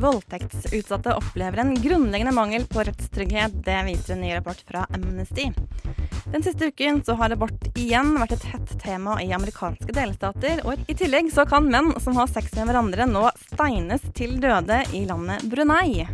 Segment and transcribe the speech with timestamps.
[0.00, 3.60] Voldtektsutsatte opplever en grunnleggende mangel på rettstrygghet.
[3.64, 5.50] Det viser en ny rapport fra Amnesty.
[6.32, 10.62] Den siste uken så har abort igjen vært et hett tema i amerikanske delstater.
[10.64, 14.84] Og i tillegg så kan menn som har sex med hverandre nå steines til døde
[14.96, 16.06] i landet Brunei.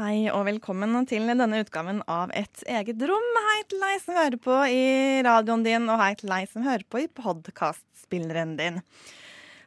[0.00, 3.26] Hei og velkommen til denne utgaven av Et eget rom.
[3.44, 4.84] Hei til deg som hører på i
[5.26, 8.78] radioen din, og hei til deg som hører på i podkastspilleren din.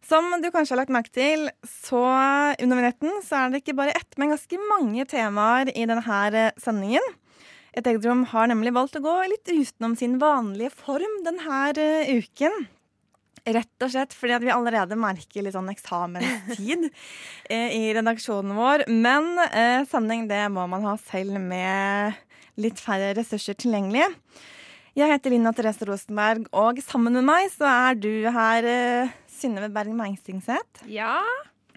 [0.02, 3.94] Som du kanskje har lagt merke til, så under vignetten så er det ikke bare
[3.94, 7.13] ett, men ganske mange temaer i denne sendingen.
[7.77, 11.61] Et eget rom har nemlig valgt å gå litt utenom sin vanlige form denne
[12.09, 12.63] uken.
[13.44, 16.86] Rett og slett fordi at vi allerede merker litt sånn eksamenstid
[17.52, 18.85] eh, i redaksjonen vår.
[18.88, 22.16] Men eh, sending det må man ha selv med
[22.61, 24.05] litt færre ressurser tilgjengelig.
[24.95, 29.72] Jeg heter Lina Therese Rosenberg, og sammen med meg så er du her, eh, Synnøve
[29.73, 30.85] Berg Meistingseth.
[30.88, 31.17] Ja,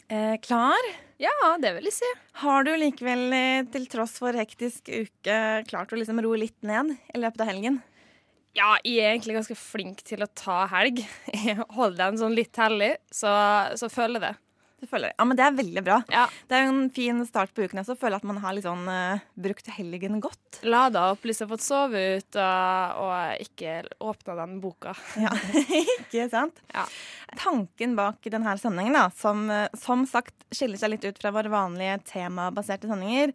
[0.06, 0.78] Eh, klar?
[1.19, 2.11] ja, det vil jeg si.
[2.39, 6.92] Har du likevel, eh, til tross for hektisk uke, klart å liksom roe litt ned
[7.11, 7.80] i løpet av helgen?
[8.56, 11.02] Ja, jeg er egentlig ganske flink til å ta helg.
[11.46, 13.30] Jeg holder den sånn litt hellig, så,
[13.76, 14.34] så føler jeg det.
[14.87, 15.97] Du føler, ja, men Det er veldig bra.
[16.15, 16.29] Ja.
[16.47, 17.81] Det er jo en fin start på uken.
[17.83, 20.61] Jeg føler at man har liksom, eh, brukt helgen godt.
[20.62, 24.95] Lada opp, liksom fått sove ut og, og ikke åpna den boka.
[25.27, 26.61] Ja, Ikke sant?
[26.70, 26.85] Ja.
[27.41, 31.51] Tanken bak denne sendingen, da, som, eh, som sagt skiller seg litt ut fra våre
[31.51, 33.35] vanlige temabaserte sendinger,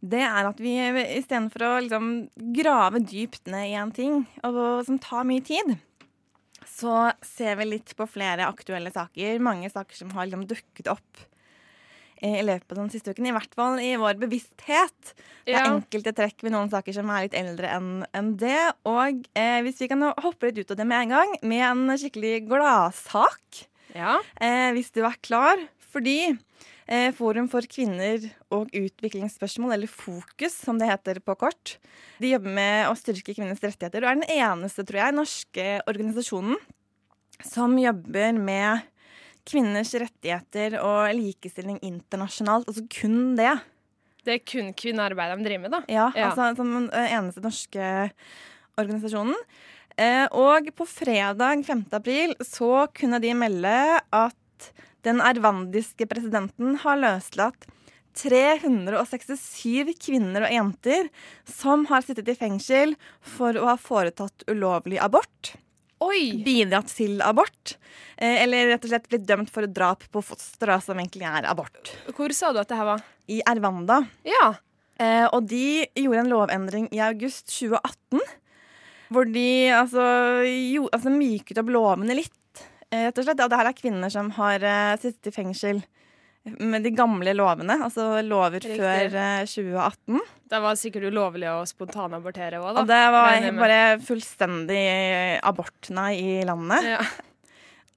[0.00, 0.78] det er at vi
[1.18, 2.08] istedenfor å liksom
[2.56, 5.76] grave dypt ned i en ting, og som tar mye tid,
[6.76, 9.38] så ser vi litt på flere aktuelle saker.
[9.40, 11.22] Mange saker som har liksom dukket opp
[12.20, 13.28] eh, i løpet av den siste uken.
[13.30, 15.14] I hvert fall i vår bevissthet.
[15.46, 15.70] Det er Ja.
[15.72, 18.58] enkelte trekk ved noen saker som er litt eldre enn en det.
[18.84, 21.96] Og eh, hvis vi kan hoppe litt ut av det med en gang, med en
[21.96, 24.18] skikkelig gladsak, Ja.
[24.40, 25.56] eh, hvis du er klar.
[25.96, 26.36] Fordi
[27.16, 28.22] Forum for kvinner
[28.54, 31.76] og utviklingsspørsmål, eller FOKUS som det heter på kort,
[32.22, 36.60] de jobber med å styrke kvinners rettigheter og er den eneste, tror jeg, norske organisasjonen
[37.44, 38.86] som jobber med
[39.46, 42.66] kvinners rettigheter og likestilling internasjonalt.
[42.70, 43.52] Altså kun det.
[44.26, 45.82] Det er kun kvinnearbeid de driver med, da.
[45.90, 46.30] Ja, Ja.
[46.30, 47.90] altså som den eneste norske
[48.78, 49.36] organisasjonen.
[49.96, 51.86] Eh, og på fredag 5.
[51.96, 54.72] april så kunne de melde at
[55.06, 57.68] den ervandiske presidenten har løslatt
[58.16, 61.08] 367 kvinner og jenter
[61.48, 62.94] som har sittet i fengsel
[63.36, 65.52] for å ha foretatt ulovlig abort,
[66.04, 66.42] Oi!
[66.44, 67.76] bidratt til abort,
[68.16, 71.92] eh, eller rett og slett blitt dømt for drap på foster, som egentlig er abort,
[72.16, 73.04] Hvor sa du at det her var?
[73.28, 74.04] i Ervanda.
[74.24, 74.54] Ja.
[74.98, 78.20] Eh, og de gjorde en lovendring i august 2018.
[79.12, 80.04] Hvor de altså,
[80.46, 82.62] jo, altså myket opp lovene litt,
[82.92, 83.42] rett og slett.
[83.44, 85.84] Og det her er kvinner som har eh, sittet i fengsel
[86.62, 88.78] med de gamle lovene, altså lover Riktig.
[88.78, 90.20] før eh, 2018.
[90.46, 92.84] Det var sikkert ulovlig å spontanabortere òg, da.
[92.84, 94.84] Og det var bare fullstendig
[95.42, 96.92] abortene i landet.
[96.94, 97.00] Ja.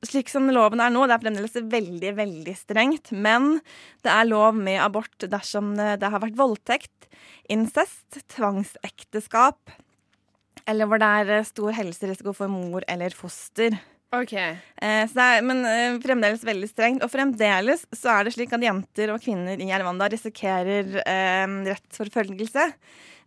[0.07, 3.11] Slik som loven er nå, det er fremdeles veldig, veldig strengt.
[3.11, 3.57] Men
[4.05, 7.09] det er lov med abort dersom det, har vært voldtekt,
[7.51, 9.75] incest, tvangsekteskap,
[10.69, 13.75] eller hvor det er eh, stor helserisiko for mor eller foster.
[14.15, 14.33] OK.
[14.33, 17.03] Eh, er, men eh, fremdeles veldig strengt.
[17.05, 22.65] Og fremdeles så er det slik at jenter og kvinner i Rwanda risikerer eh, rettsforfølgelse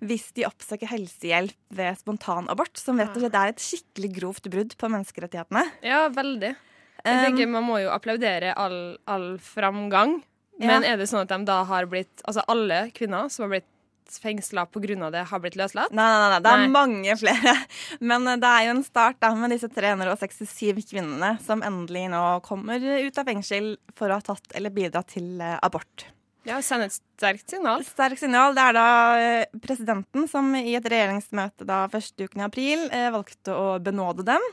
[0.02, 4.74] hvis de oppsøker helsehjelp ved spontanabort, som rett og slett er et skikkelig grovt brudd
[4.74, 5.62] på menneskerettighetene.
[5.86, 6.56] Ja, veldig.
[7.02, 10.20] Jeg Um, tenker Man må jo applaudere all, all framgang.
[10.62, 13.71] Men er det sånn at de da har blitt Altså alle kvinner som har blitt
[14.20, 15.10] fengsla pga.
[15.10, 15.92] det, har blitt løslatt?
[15.94, 16.70] Nei, nei, nei, det er Nei.
[16.74, 17.54] mange flere.
[18.10, 22.22] Men eh, det er jo en start da, med disse 367 kvinnene som endelig nå
[22.46, 26.06] kommer ut av fengsel for å ha tatt eller bidratt til eh, abort.
[26.48, 27.84] Ja, Send et sterkt signal.
[27.86, 28.56] Sterkt signal.
[28.56, 28.88] Det er da
[29.22, 34.48] eh, presidenten som i et regjeringsmøte da første uken i april valgte å benåde dem.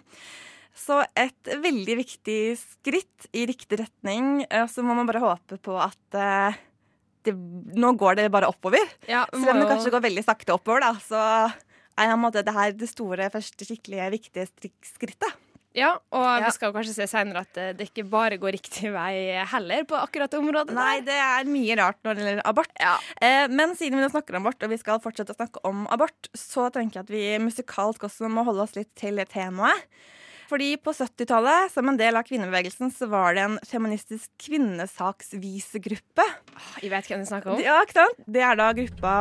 [0.78, 4.46] Så et veldig viktig skritt i riktig retning.
[4.72, 6.20] Så må man bare håpe på at
[7.28, 7.34] det,
[7.80, 8.86] nå går det bare oppover.
[9.10, 11.22] Ja, Selv om det kanskje går veldig sakte oppover, da, så
[12.00, 14.48] er måte det her det store, første skikkelig viktige
[14.88, 15.38] skrittet.
[15.78, 16.48] Ja, og Ja.
[16.48, 20.00] vi skal kanskje se senere at det, det ikke bare går riktig vei heller på
[20.00, 20.74] akkurat det området.
[20.74, 21.06] Nei, der.
[21.12, 22.72] det er mye rart når det gjelder abort.
[23.22, 25.86] Eh, men siden vi nå snakker om abort, og vi skal fortsette å snakke om
[25.94, 29.86] abort, så tenker jeg at vi musikalsk også må holde oss litt til temaet.
[30.50, 36.26] Fordi på 70-tallet, som en del av kvinnebevegelsen, så var det en feministisk kvinnesaksvisegruppe.
[36.82, 37.62] Jeg vet hvem du snakker om.
[37.62, 38.24] Ja, ikke sant?
[38.26, 39.14] Det er da gruppa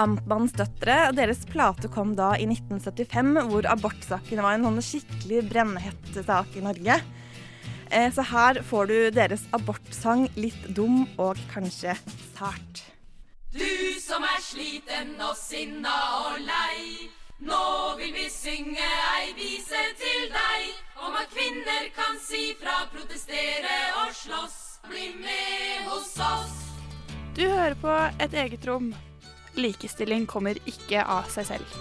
[0.00, 0.96] Amtmannens døtre.
[1.10, 6.56] og Deres plate kom da i 1975, hvor abortsaken var en sånn skikkelig brennhett sak
[6.56, 6.96] i Norge.
[7.92, 11.92] Eh, Så her får du deres abortsang litt dum og kanskje
[12.32, 12.86] sært.
[13.52, 13.68] Du
[14.00, 15.92] som er sliten og sinna
[16.24, 17.10] og lei.
[17.42, 18.86] Nå vil vi synge
[19.18, 24.58] ei vise til deg om at kvinner kan si fra, protestere og slåss.
[24.90, 26.54] Bli med hos oss.
[27.36, 27.92] Du hører på
[28.22, 28.88] Et eget rom.
[29.54, 31.76] Likestilling kommer ikke av seg selv.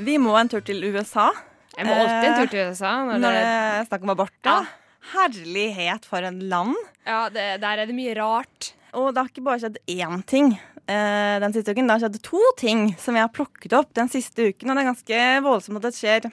[0.00, 1.28] Vi må en tur til USA.
[1.76, 2.92] Jeg må alltid en tur til USA.
[3.06, 4.34] Når Når det det, er snakk om abort.
[4.44, 4.56] da.
[4.60, 4.76] Ja.
[5.14, 6.74] Herlighet for en land.
[7.06, 8.72] ja, det, der er det mye rart.
[8.96, 10.52] Og det har ikke bare skjedd én ting
[10.90, 11.86] eh, den siste uken.
[11.86, 14.70] Det har skjedd to ting som jeg har plukket opp den siste uken.
[14.70, 16.30] Og det er ganske voldsomt at det skjer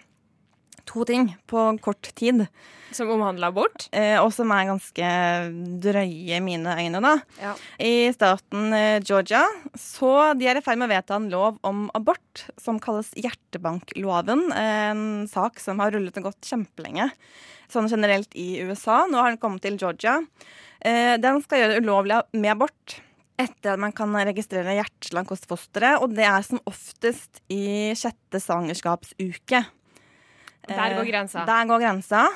[0.87, 2.45] to ting på kort tid.
[2.95, 3.89] Som omhandler abort.
[3.91, 5.09] Eh, og som er ganske
[5.83, 7.13] drøye i mine øyne, da.
[7.43, 7.53] Ja.
[7.83, 9.43] I staten eh, Georgia
[9.77, 14.47] så de er i ferd med å vedta en lov om abort som kalles hjertebankloven.
[14.55, 17.11] En sak som har rullet og gått kjempelenge.
[17.71, 19.03] Sånn generelt i USA.
[19.11, 20.21] Nå har den kommet til Georgia.
[20.81, 22.99] Eh, den skal gjøre det ulovlig med abort
[23.37, 28.41] etter at man kan registrere hjerteslank hos fosteret, og det er som oftest i sjette
[28.41, 29.61] svangerskapsuke.
[30.67, 31.45] Der går Eh, grensa.
[31.45, 32.27] Der går grensa.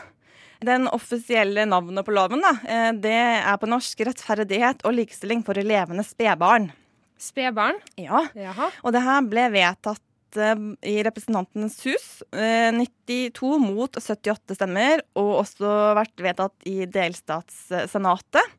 [0.62, 5.54] Den offisielle navnet på loven da, eh, det er på norsk 'Rettferdighet og likestilling for
[5.54, 6.72] levende spedbarn'.
[7.18, 7.82] Spedbarn.
[7.98, 8.28] Ja.
[8.36, 8.70] Jaha.
[8.84, 10.02] Og det her ble vedtatt
[10.40, 12.08] eh, i Representantenes hus.
[12.32, 18.58] eh, 92 mot 78 stemmer, og også vært vedtatt i delstatssenatet.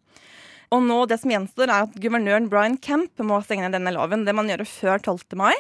[0.73, 4.25] Og nå det som gjenstår, er at guvernøren Brian Kemp må stenge ned denne loven.
[4.25, 5.37] Det må han gjøre før 12.
[5.37, 5.53] mai.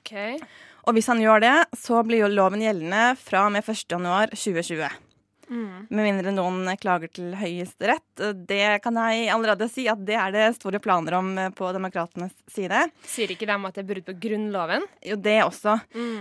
[0.00, 0.38] Okay.
[0.86, 5.09] Og hvis han gjør det, så blir jo loven gjeldende fra og med 1.
[5.50, 5.54] januar 2020.
[5.54, 5.86] Mm.
[5.90, 8.46] Med mindre noen klager til Høyesterett.
[8.46, 12.90] Det kan jeg allerede si at det er det store planer om på demokratenes side.
[13.04, 14.86] Sier ikke de at det er brudd på Grunnloven?
[15.02, 15.80] Jo, det også.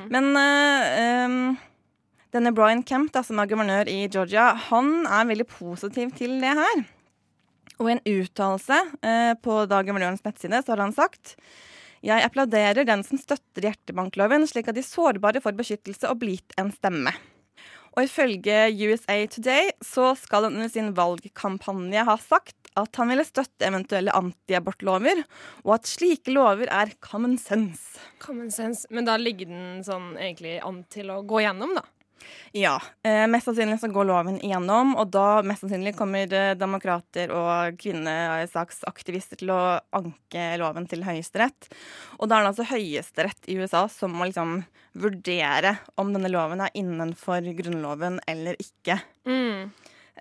[0.10, 1.58] Men uh, um
[2.30, 6.52] denne Brian Kemp, da, som er guvernør i Georgia, han er veldig positiv til det
[6.60, 6.84] her.
[7.80, 11.34] Og i en uttalelse eh, på da guvernørens nettside så har han sagt
[12.06, 16.70] jeg applauderer den som støtter hjertebankloven, slik at de sårbare får beskyttelse og blir en
[16.72, 17.12] stemme.
[17.95, 23.25] Og ifølge USA Today så skal han under sin valgkampanje ha sagt at han ville
[23.27, 25.24] støtte eventuelle antiabortlover,
[25.65, 28.00] og at slike lover er common sense.
[28.24, 28.86] Common sense.
[28.94, 31.83] Men da ligger den sånn egentlig an til å gå gjennom, da.
[32.56, 32.75] Ja.
[33.06, 37.80] Eh, mest sannsynlig så går loven igjennom, og da mest sannsynlig kommer eh, demokrater og
[37.81, 39.62] kvinnesaksaktivister til å
[39.95, 41.69] anke loven til Høyesterett.
[42.19, 44.62] Og da er det altså Høyesterett i USA som må liksom
[45.00, 49.00] vurdere om denne loven er innenfor Grunnloven eller ikke.
[49.30, 49.69] Mm.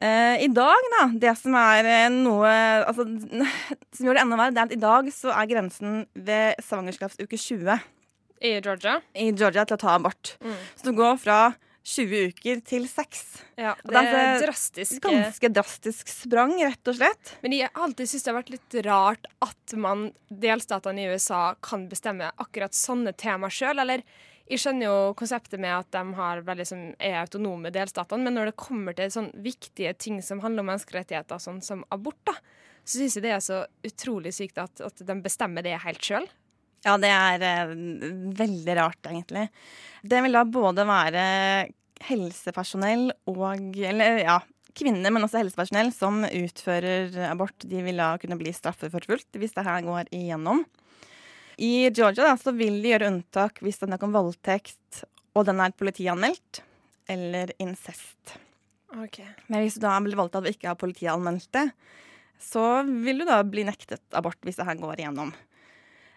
[0.00, 2.50] Eh, I dag, da, det som er eh, noe
[2.86, 3.06] altså,
[3.96, 7.40] som gjør det enda verre, det er at i dag så er grensen ved svangerskapsuke
[7.40, 7.80] 20
[8.46, 9.00] I Georgia.
[9.18, 10.36] i Georgia til å ta abort.
[10.44, 10.60] Mm.
[10.78, 11.40] Så du går fra
[11.88, 13.20] 20 uker til 6.
[13.56, 14.98] Ja, det det er er drastisk.
[15.04, 17.34] Ganske drastisk sprang, rett og slett.
[17.40, 21.42] Men jeg har alltid syntes det har vært litt rart at man, delstatene i USA
[21.64, 23.80] kan bestemme akkurat sånne temaer sjøl.
[23.80, 24.04] Eller
[24.48, 28.50] jeg skjønner jo konseptet med at de har veldig, sånn, er autonome, delstatene, men når
[28.50, 32.36] det kommer til sånn viktige ting som handler om menneskerettigheter, sånn som abort, da,
[32.84, 36.28] så syns jeg det er så utrolig sykt at, at de bestemmer det helt sjøl.
[36.86, 37.74] Ja, det er eh,
[38.38, 39.48] veldig rart, egentlig.
[40.02, 41.24] Det vil da både være
[42.06, 44.38] helsepersonell og Eller ja,
[44.78, 47.66] kvinner, men også helsepersonell som utfører abort.
[47.66, 50.62] De vil da kunne bli straffeforfulgt hvis det her går igjennom.
[51.58, 55.02] I Georgia da, så vil de gjøre unntak hvis det er snakk om voldtekt
[55.38, 56.62] og den er politianmeldt,
[57.08, 58.36] eller incest.
[59.46, 61.66] Men hvis du da blir voldtatt og ikke har politianmeldt det,
[62.42, 65.32] så vil du da bli nektet abort hvis det her går igjennom.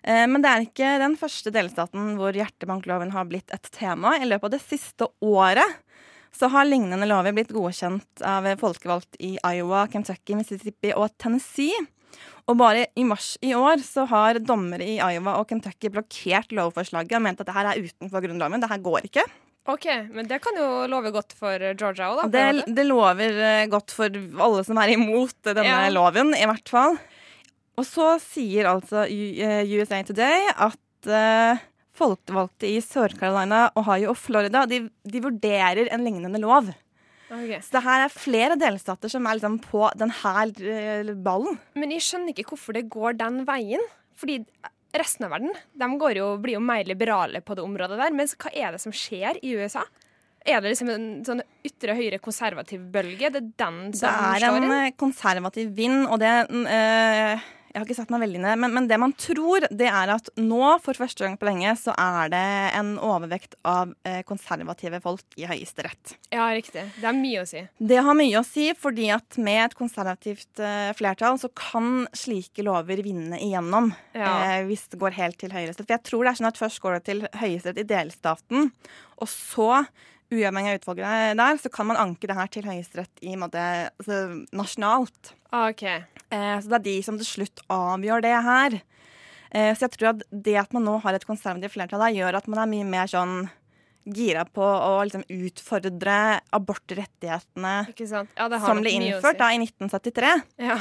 [0.03, 4.15] Eh, Men det er ikke den første delstaten hvor hjertebankloven har blitt et tema.
[4.17, 5.79] I løpet av det siste året
[6.31, 11.75] så har lignende lover blitt godkjent av folkevalgt i Iowa, Kentucky, Mississippi og Tennessee.
[12.49, 17.13] Og bare i mars i år så har dommere i Iowa og Kentucky blokkert lovforslaget
[17.19, 18.63] og ment at det her er utenfor grunnloven.
[18.63, 19.25] Det her går ikke.
[19.69, 22.29] OK, men det kan jo love godt for Georgia òg, da.
[22.33, 24.09] Det, det lover eh, godt for
[24.41, 25.83] alle som er imot denne Ja.
[25.93, 26.97] loven, i hvert fall.
[27.81, 31.61] Og så sier altså eh, USA Today at uh,
[31.97, 36.69] folkevalgte i Sør-Carolina, Ohio og Florida de, de vurderer en lignende lov.
[37.31, 37.61] Okay.
[37.63, 41.57] Så det her er flere delstater som er liksom på denne ballen.
[41.79, 43.83] Men jeg skjønner ikke hvorfor det går den veien.
[44.19, 44.41] Fordi
[44.93, 48.11] resten av verden de går jo, blir jo mer liberale på det området der.
[48.13, 49.85] Men hva er det som skjer i USA?
[50.43, 53.29] Er det liksom en sånn ytre høyre konservativ bølge?
[53.31, 54.75] Det er den Det som er slår en inn?
[54.75, 56.31] eh, konservativ vind, og det
[56.75, 60.11] eh, Jeg har ikke satt meg veldig ned, men, men det man tror, det er
[60.11, 62.43] at nå, for første gang på lenge, så er det
[62.77, 66.17] en overvekt av eh, konservative folk i Høyesterett.
[66.35, 66.83] Ja, riktig.
[66.99, 67.63] Det er mye å si.
[67.79, 72.65] Det har mye å si, fordi at med et konservativt eh, flertall så kan slike
[72.67, 73.93] lover vinne igjennom.
[74.17, 74.35] Ja.
[74.57, 75.87] Eh, hvis det går helt til Høyesterett.
[75.87, 78.71] For jeg tror det er sånn at først går det til Høyesterett i delstaten,
[79.21, 79.71] og så
[80.31, 83.61] Uavhengig av utvalget der, så kan man anke det her til Høyesterett i måte,
[83.99, 84.21] altså,
[84.55, 85.33] nasjonalt.
[85.51, 86.05] Okay.
[86.31, 88.77] Eh, så det er de som til slutt avgjør det her.
[89.51, 92.39] Eh, så jeg tror at det at man nå har et konservativt flertall der, gjør
[92.39, 93.49] at man er mye mer sånn
[94.05, 96.15] gira på å liksom utfordre
[96.55, 97.73] abortrettighetene?
[98.37, 99.41] Ja, det har som ble innført si.
[99.41, 100.33] da i 1973.
[100.65, 100.77] Ja.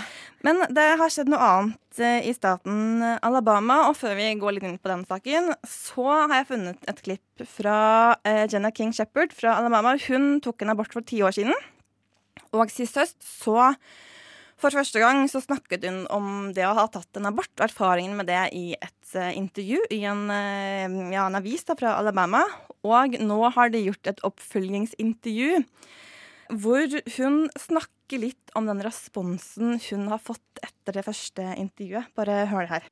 [0.46, 4.68] Men det har skjedd noe annet eh, i staten Alabama, og før vi går litt
[4.68, 7.80] inn på den saken, så har jeg funnet et klipp fra
[8.28, 9.96] eh, Jenna King Shepherd fra Alabama.
[10.08, 11.56] Hun tok en abort for ti år siden,
[12.56, 13.72] og sist høst så
[14.60, 18.18] for første gang så snakket hun om det å ha tatt en abort, og erfaringen
[18.18, 22.44] med det i et eh, intervju i en, eh, ja, en avis da, fra Alabama.
[22.86, 25.64] Og nå har de gjort et oppfølgingsintervju
[26.50, 32.10] hvor hun snakker litt om den responsen hun har fått etter det første intervjuet.
[32.18, 32.88] Bare hør det her.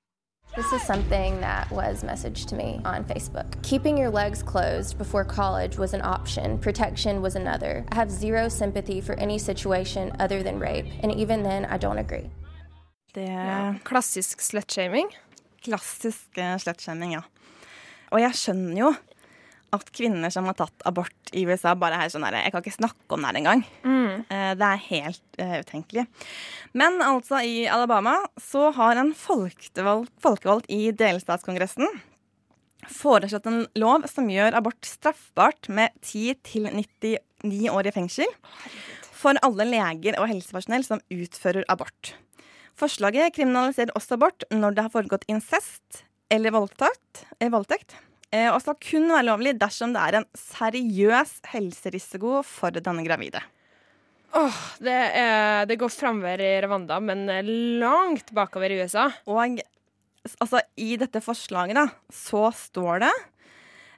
[0.56, 3.46] This is something that was messaged to me on Facebook.
[3.62, 7.84] Keeping your legs closed before college was an option, protection was another.
[7.92, 11.98] I have zero sympathy for any situation other than rape, and even then, I don't
[11.98, 12.30] agree.
[13.14, 15.08] Det er Klassisk slutshaming.
[15.64, 17.20] klassisk uh, slutshaming, ja.
[18.12, 18.94] Og jeg skjønner jo
[19.76, 22.76] at kvinner som har tatt abort i USA, bare er sånn her Jeg kan ikke
[22.78, 23.64] snakke om det her engang.
[23.84, 24.24] Mm.
[24.28, 26.06] det er helt uh, utenkelig.
[26.72, 31.88] Men altså, i Alabama så har en folkevalgt, i delstatskongressen
[32.88, 38.38] foreslått en lov som gjør abort straffbart med 10 til 99 år i fengsel
[39.18, 42.14] for alle leger og helsepersonell som utfører abort.
[42.78, 48.58] Forslaget kriminaliserer også abort når det har foregått incest eller voldtekt, eh, voldtekt eh, og
[48.60, 53.40] skal kun være lovlig dersom det er en seriøs helserisiko for denne gravide.
[54.36, 57.24] Åh, det, er, det går framover i Rwanda, men
[57.80, 59.06] langt bakover i USA.
[59.24, 59.56] Og
[60.36, 63.14] altså, i dette forslaget da, så står det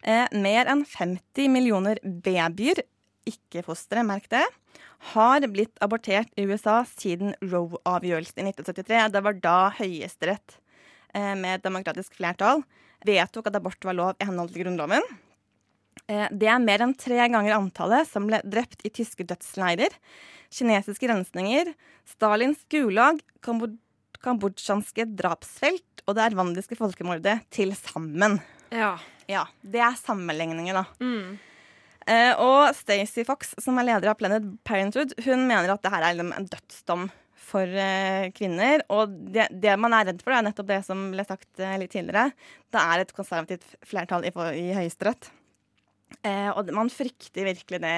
[0.04, 2.84] eh, mer enn 50 millioner babyer,
[3.28, 4.44] ikke fostre, merk det,
[5.14, 9.06] har blitt abortert i USA siden Roe-avgjørelsen i 1973.
[9.16, 10.58] Det var da Høyesterett
[11.16, 12.62] eh, med demokratisk flertall
[13.06, 15.04] vedtok at abort var lov i henhold til Grunnloven.
[16.08, 19.94] Eh, Det er mer enn tre ganger antallet som ble drept i tyske dødsleirer,
[20.50, 21.74] kinesiske rensninger,
[22.08, 23.78] Stalins gulag, Kambod
[24.20, 28.34] kambodsjanske drapsfelt og det ervandiske folkemordet til sammen.
[28.70, 28.98] Ja.
[29.30, 30.84] Ja, Det er sammenligninger, da.
[31.00, 31.38] Mm.
[32.06, 36.02] Eh, og Stacey Fox, som er leder av Planet Parenthood, hun mener at det her
[36.02, 37.10] er liksom en dødsdom
[37.50, 38.84] for eh, kvinner.
[38.94, 41.92] Og det, det man er redd for, er nettopp det som ble sagt eh, litt
[41.94, 42.30] tidligere.
[42.70, 45.30] Det er et konservativt flertall i, i Høyesterett.
[46.22, 47.96] Eh, og man frykter virkelig det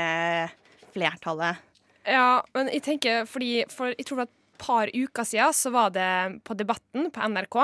[0.92, 1.62] flertallet.
[2.08, 5.90] Ja, men jeg tenker fordi For jeg tror at et par uker siden så var
[5.90, 7.56] det på Debatten på NRK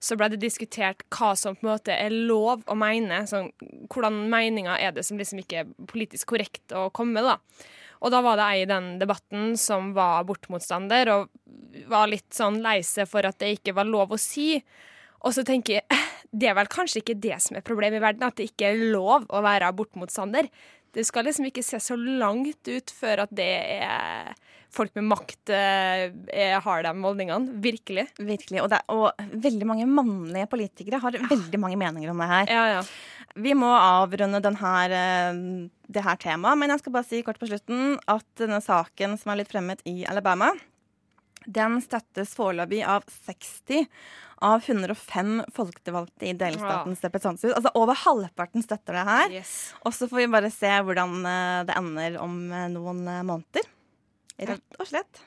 [0.00, 3.24] så ble det diskutert hva som på en måte er lov å mene.
[3.28, 3.50] Sånn,
[3.90, 7.66] hvordan meninger er det som liksom ikke er politisk korrekt å komme med, da.
[7.98, 11.32] Og da var det ei i den debatten som var abortmotstander og
[11.90, 14.54] var litt sånn lei seg for at det ikke var lov å si.
[15.26, 18.04] Og så tenker jeg eh, det er vel kanskje ikke det som er problemet i
[18.04, 20.50] verden, at det ikke er lov å være abortmotstander.
[20.94, 23.48] Det skal liksom ikke se så langt ut før at det
[23.80, 24.34] er
[24.74, 27.58] folk med makt eh, har de holdningene.
[27.64, 28.06] Virkelig.
[28.18, 28.62] Virkelig.
[28.62, 32.52] Og, det, og veldig mange mannlige politikere har veldig mange meninger om det her.
[32.52, 32.82] Ja, ja.
[33.38, 35.42] Vi må avrunde denne, eh,
[35.88, 39.32] det her temaet, men jeg skal bare si kort på slutten at denne saken som
[39.32, 40.52] er litt fremmet i Alabama,
[41.48, 43.86] den støttes foreløpig av 60
[44.44, 47.54] av 105 folkevalgte i delstatens representanthus.
[47.56, 49.32] Altså over halvparten støtter det her.
[49.40, 49.54] Yes.
[49.82, 53.66] Og så får vi bare se hvordan eh, det ender om eh, noen måneder.
[54.38, 55.24] Rett og slett.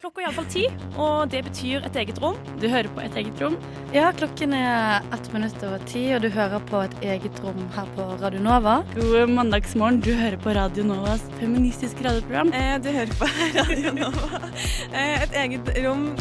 [0.00, 0.62] Klokka er iallfall ti,
[0.96, 2.38] og det betyr et eget rom.
[2.56, 3.58] Du hører på Et eget rom?
[3.92, 7.90] Ja, klokken er ett minutt over ti, og du hører på Et eget rom her
[7.98, 8.78] på Radio Nova.
[8.94, 10.00] God mandagsmorgen.
[10.00, 12.48] Du hører på Radio Novas feministiske radioprogram.
[12.56, 13.28] Eh, du hører på
[13.58, 14.40] Radio Nova.
[14.88, 16.14] Eh, et eget rom.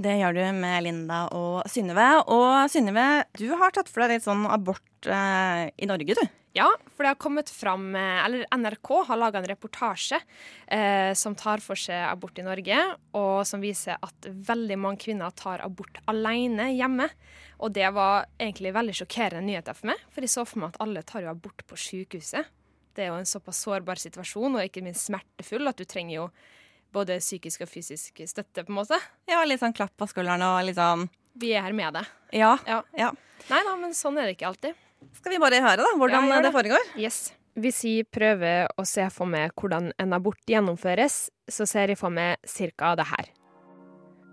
[0.00, 2.10] Det gjør du med Linda og Synnøve.
[2.30, 6.28] Og Synnøve, du har tatt for deg litt sånn abort eh, i Norge, du.
[6.52, 6.66] Ja,
[6.96, 10.18] for det har kommet fram eh, Eller NRK har laga en reportasje
[10.66, 12.78] eh, som tar for seg abort i Norge,
[13.14, 17.06] og som viser at veldig mange kvinner tar abort alene hjemme.
[17.62, 20.82] Og det var egentlig veldig sjokkerende nyheter for meg, for jeg så for meg at
[20.82, 22.50] alle tar jo abort på sykehuset.
[22.96, 26.28] Det er jo en såpass sårbar situasjon, og ikke minst smertefull, at du trenger jo
[26.90, 28.98] både psykisk og fysisk støtte, på en måte.
[29.30, 31.06] Ja, litt sånn klapp på skulderen og litt sånn
[31.38, 32.10] Vi er her med deg.
[32.34, 32.56] Ja.
[32.66, 32.82] Ja.
[32.98, 33.12] ja.
[33.46, 34.86] Nei da, men sånn er det ikke alltid.
[35.16, 36.48] Skal vi bare høre da, hvordan Ja, det.
[36.48, 36.88] det foregår?
[36.98, 37.32] Yes.
[37.58, 42.10] Hvis jeg prøver å se for meg hvordan en abort gjennomføres, så ser jeg for
[42.14, 43.30] meg cirka det her.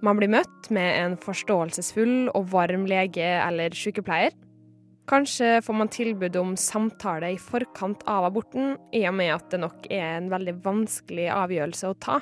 [0.05, 4.35] Man blir møtt med en forståelsesfull og varm lege eller sykepleier.
[5.07, 9.61] Kanskje får man tilbud om samtale i forkant av aborten, i og med at det
[9.63, 12.19] nok er en veldig vanskelig avgjørelse å ta.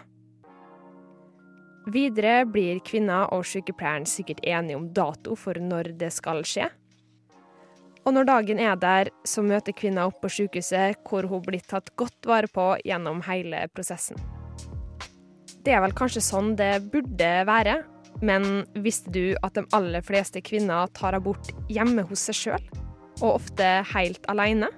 [1.91, 6.69] Videre blir kvinna og sykepleieren sikkert enige om dato for når det skal skje.
[8.05, 11.89] Og når dagen er der, så møter kvinna opp på sykehuset, hvor hun blir tatt
[11.97, 14.19] godt vare på gjennom hele prosessen.
[15.65, 17.79] Det er vel kanskje sånn det burde være,
[18.21, 22.67] men visste du at de aller fleste kvinner tar abort hjemme hos seg sjøl,
[23.23, 24.69] og ofte helt alene?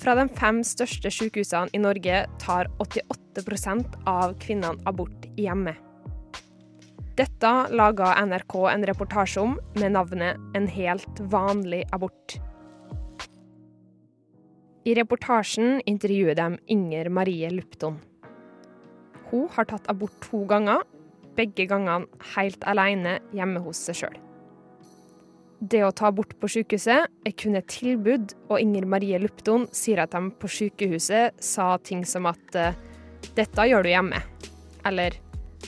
[0.00, 5.76] Fra de fem største sykehusene i Norge tar 88% av kvinnene abort hjemme.
[7.14, 12.40] Dette laga NRK en reportasje om med navnet 'En helt vanlig abort'.
[14.84, 18.00] I reportasjen intervjuer de Inger Marie Lupton.
[19.30, 20.82] Hun har tatt abort to ganger,
[21.36, 24.18] begge gangene helt alene hjemme hos seg sjøl.
[25.62, 30.02] Det å ta abort på sykehuset er kun et tilbud, og Inger Marie Lupton sier
[30.02, 32.74] at de på sykehuset sa ting som at eh,
[33.36, 34.22] 'dette gjør du hjemme',
[34.84, 35.10] eller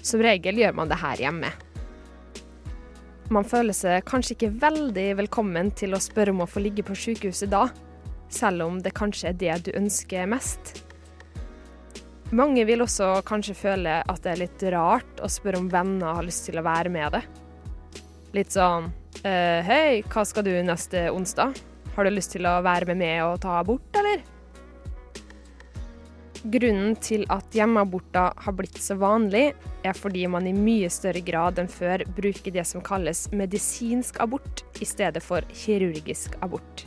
[0.07, 1.53] 'som regel gjør man det her hjemme'.
[3.29, 6.95] Man føler seg kanskje ikke veldig velkommen til å spørre om å få ligge på
[6.95, 7.65] sykehuset da,
[8.31, 10.85] selv om det kanskje er det du ønsker mest.
[12.31, 16.27] Mange vil også kanskje føle at det er litt rart å spørre om venner har
[16.27, 17.23] lyst til å være med det.
[18.35, 18.91] Litt sånn
[19.23, 21.55] eh, Hei, hva skal du neste onsdag?
[21.97, 24.36] Har du lyst til å være med meg og ta abort, eller?
[26.47, 29.49] Grunnen til at hjemmeaborter har blitt så vanlig,
[29.83, 34.63] er fordi man i mye større grad enn før bruker det som kalles medisinsk abort
[34.79, 36.85] i stedet for kirurgisk abort.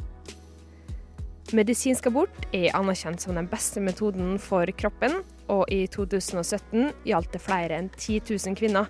[1.52, 5.20] Medisinsk abort er anerkjent som den beste metoden for kroppen,
[5.50, 8.88] og i 2017 gjaldt det flere enn 10 000 kvinner.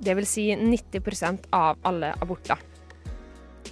[0.00, 2.62] Det vil si 90% av alle aborter.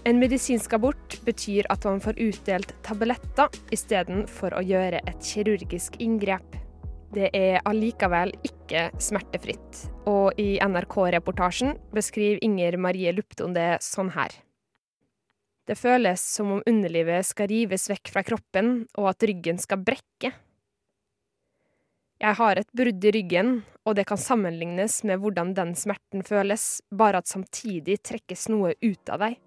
[0.02, 6.58] En medisinsk abort betyr at man får utdelt tabletter istedenfor å gjøre et kirurgisk inngrep.
[7.14, 14.34] Det er allikevel ikke smertefritt, og i NRK-reportasjen beskriver Inger Marie Lupton det sånn her.
[15.64, 20.34] Det føles som om underlivet skal rives vekk fra kroppen, og at ryggen skal brekke.
[22.20, 26.82] Jeg har et brudd i ryggen, og det kan sammenlignes med hvordan den smerten føles,
[26.92, 29.40] bare at samtidig trekkes noe ut av deg.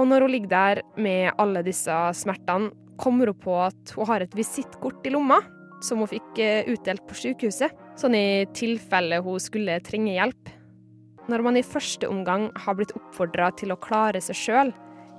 [0.00, 4.24] Og når hun ligger der med alle disse smertene, kommer hun på at hun har
[4.24, 5.40] et visittkort i lomma,
[5.82, 10.52] som hun fikk eh, utdelt på sykehuset, sånn i tilfelle hun skulle trenge hjelp.
[11.30, 14.72] Når man i første omgang har blitt oppfordra til å klare seg sjøl,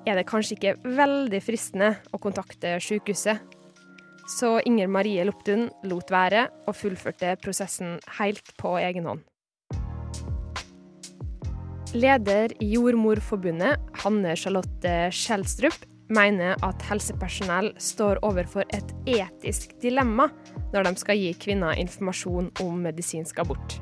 [0.07, 3.39] er det kanskje ikke veldig fristende å kontakte sykehuset.
[4.27, 9.23] Så Inger Marie Loptun lot være og fullførte prosessen helt på egen hånd.
[11.93, 15.75] Leder i Jordmorforbundet, Hanne Charlotte Skjelstrup,
[16.09, 20.25] mener at helsepersonell står overfor et etisk dilemma
[20.73, 23.77] når de skal gi kvinner informasjon om medisinsk abort.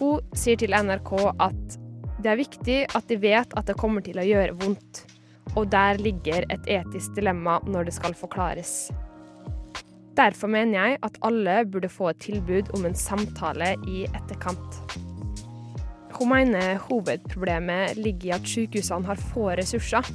[0.00, 1.78] Hun sier til NRK at
[2.24, 5.04] det er viktig at de vet at det kommer til å gjøre vondt,
[5.52, 8.88] og der ligger et etisk dilemma når det skal forklares.
[10.16, 14.80] Derfor mener jeg at alle burde få et tilbud om en samtale i etterkant.
[16.18, 20.06] Hun mener hovedproblemet ligger i at sykehusene har få ressurser,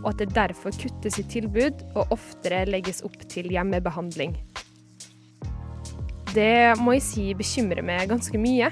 [0.00, 4.36] og at det derfor kuttes i tilbud og oftere legges opp til hjemmebehandling.
[6.30, 8.70] Det må jeg si bekymrer meg ganske mye.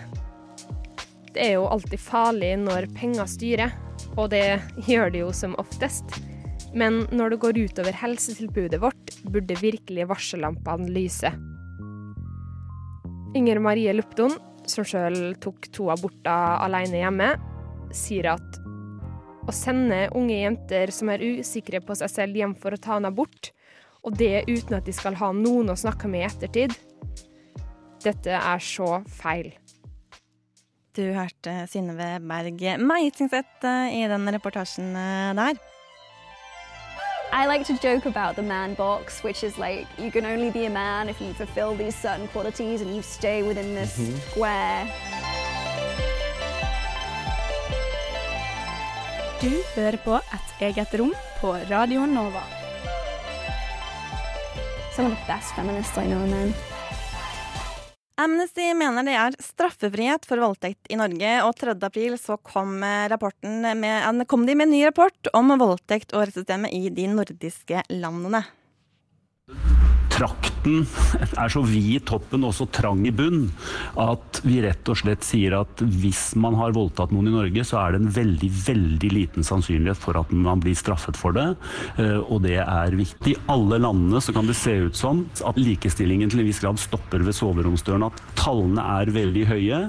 [1.35, 3.75] Det er jo alltid farlig når penger styrer,
[4.15, 6.21] og det gjør det jo som oftest.
[6.79, 11.33] Men når det går utover helsetilbudet vårt, burde virkelig varsellampene lyse.
[13.37, 14.37] Inger Marie Lupton,
[14.71, 17.29] som sjøl tok to aborter alene hjemme,
[17.95, 18.59] sier at
[19.49, 23.09] å sende unge jenter som er usikre på seg selv, hjem for å ta en
[23.09, 23.53] abort,
[24.05, 26.77] og det uten at de skal ha noen å snakke med i ettertid,
[28.05, 29.51] dette er så feil.
[30.99, 35.61] Du hørte Synnøve Berg Meisingseth eh, i den reportasjen eh, der.
[37.31, 40.65] I like to joke about the man box, which is like you can only be
[40.65, 44.17] a man if you fulfill these certain qualities and you stay within this mm-hmm.
[44.31, 44.87] square.
[49.43, 52.43] Du hører på Et eget rom på Radio Nova.
[54.97, 56.55] Some of the best feminists I know, man.
[58.19, 61.77] Amnesty mener det er straffefrihet for voldtekt i Norge, og 3.
[61.87, 67.07] april kom, eh, kom de med en ny rapport om voldtekt og rettssystemet i de
[67.07, 68.43] nordiske landene.
[70.19, 70.83] Trakten
[71.39, 73.47] er så vid i toppen og så trang i bunn
[74.03, 77.79] at vi rett og slett sier at hvis man har voldtatt noen i Norge, så
[77.81, 81.47] er det en veldig, veldig liten sannsynlighet for at man blir straffet for det.
[82.03, 83.37] eh, Og det er viktig.
[83.37, 86.81] I alle landene så kan det se ut som at likestillingen til en viss grad
[86.83, 88.09] stopper ved soveromsdøren.
[88.09, 89.81] At tallene er veldig høye,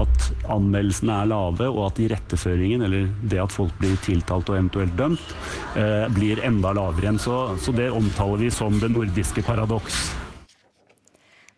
[0.00, 4.96] at anmeldelsene er lave, og at iretteføringen, eller det at folk blir tiltalt og eventuelt
[4.98, 5.36] dømt,
[5.76, 7.20] eh, blir enda lavere igjen.
[7.20, 9.44] Så, så det omtaler vi som det nordiske
[9.74, 10.14] paradoks.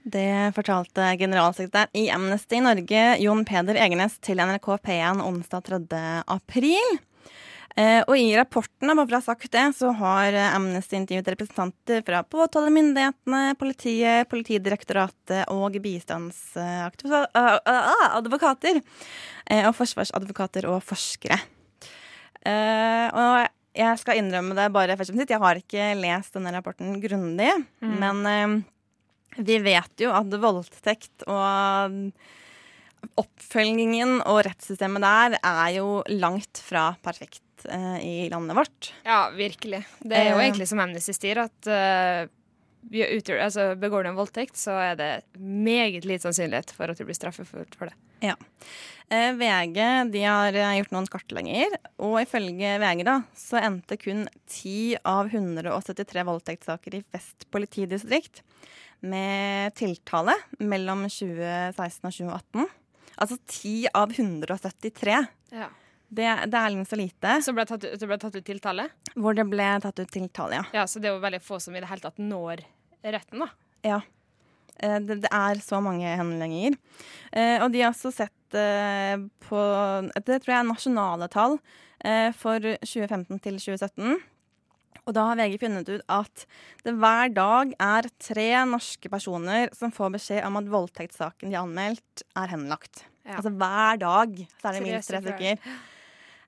[0.06, 5.80] Det fortalte generalsekretær i Amnesty i Norge, Jon Peder Egenes, til NRK P1 onsdag 3.
[6.30, 6.98] april.
[7.76, 12.02] Eh, og i rapporten, bare for å ha sagt det, så har Amnesty intervjuet representanter
[12.06, 18.80] fra påtalemyndighetene, politiet, Politidirektoratet og bistandsadvokater.
[19.66, 21.38] Og forsvarsadvokater og forskere.
[22.46, 25.30] Eh, og jeg skal innrømme det bare først og fremst.
[25.34, 27.52] Jeg har ikke lest denne rapporten grundig,
[27.84, 27.98] Mm.
[28.00, 32.12] men eh, vi vet jo at voldtekt og
[33.20, 38.90] oppfølgingen og rettssystemet der er jo langt fra perfekt eh, i landet vårt.
[39.06, 39.84] Ja, virkelig.
[40.02, 40.46] Det er jo Eh.
[40.48, 42.26] egentlig som Amnesty sier, at eh,
[42.90, 47.06] utgjør, altså, begår du en voldtekt, så er det meget lite sannsynlighet for at du
[47.06, 47.96] blir straffeforfulgt for det.
[48.24, 48.36] Ja.
[49.08, 49.78] Eh, VG
[50.10, 55.30] de har eh, gjort noen kartlegginger, og ifølge VG da, så endte kun 10 av
[55.30, 58.42] 173 voldtektssaker i Vest politidistrikt
[59.06, 62.70] med tiltale mellom 2016 og 2018.
[63.16, 65.18] Altså 10 av 173.
[65.56, 65.68] Ja.
[66.08, 67.34] Det, det er liksom så lite.
[67.42, 68.88] Så ble det tatt, det ble tatt ut tiltale?
[69.16, 70.64] Hvor det ble tatt ut tiltale, ja.
[70.80, 72.62] Ja, Så det er jo veldig få som i det hele tatt når
[73.14, 73.48] retten, da.
[73.86, 74.00] Ja.
[74.82, 76.76] Eh, Det, det er så mange henlegginger.
[77.32, 79.16] Eh, og de har også sett eh,
[79.46, 79.60] på
[80.16, 81.60] Det tror jeg er nasjonale tall
[82.36, 84.18] for 2015 til 2017.
[85.06, 86.42] Og da har VG funnet ut at
[86.84, 91.64] det hver dag er tre norske personer som får beskjed om at voldtektssaken de har
[91.64, 93.06] anmeldt, er henlagt.
[93.24, 93.38] Ja.
[93.40, 95.72] Altså hver dag så er det minst tre stykker.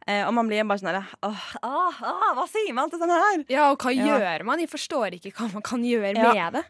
[0.08, 3.12] Eh, og man blir bare sånn herre åh, ah, ah, Hva sier man til sånn
[3.12, 3.42] her?
[3.52, 4.16] Ja, og hva Ja.
[4.16, 4.62] gjør man?
[4.62, 6.32] Jeg forstår ikke hva man kan gjøre Ja.
[6.32, 6.64] med det.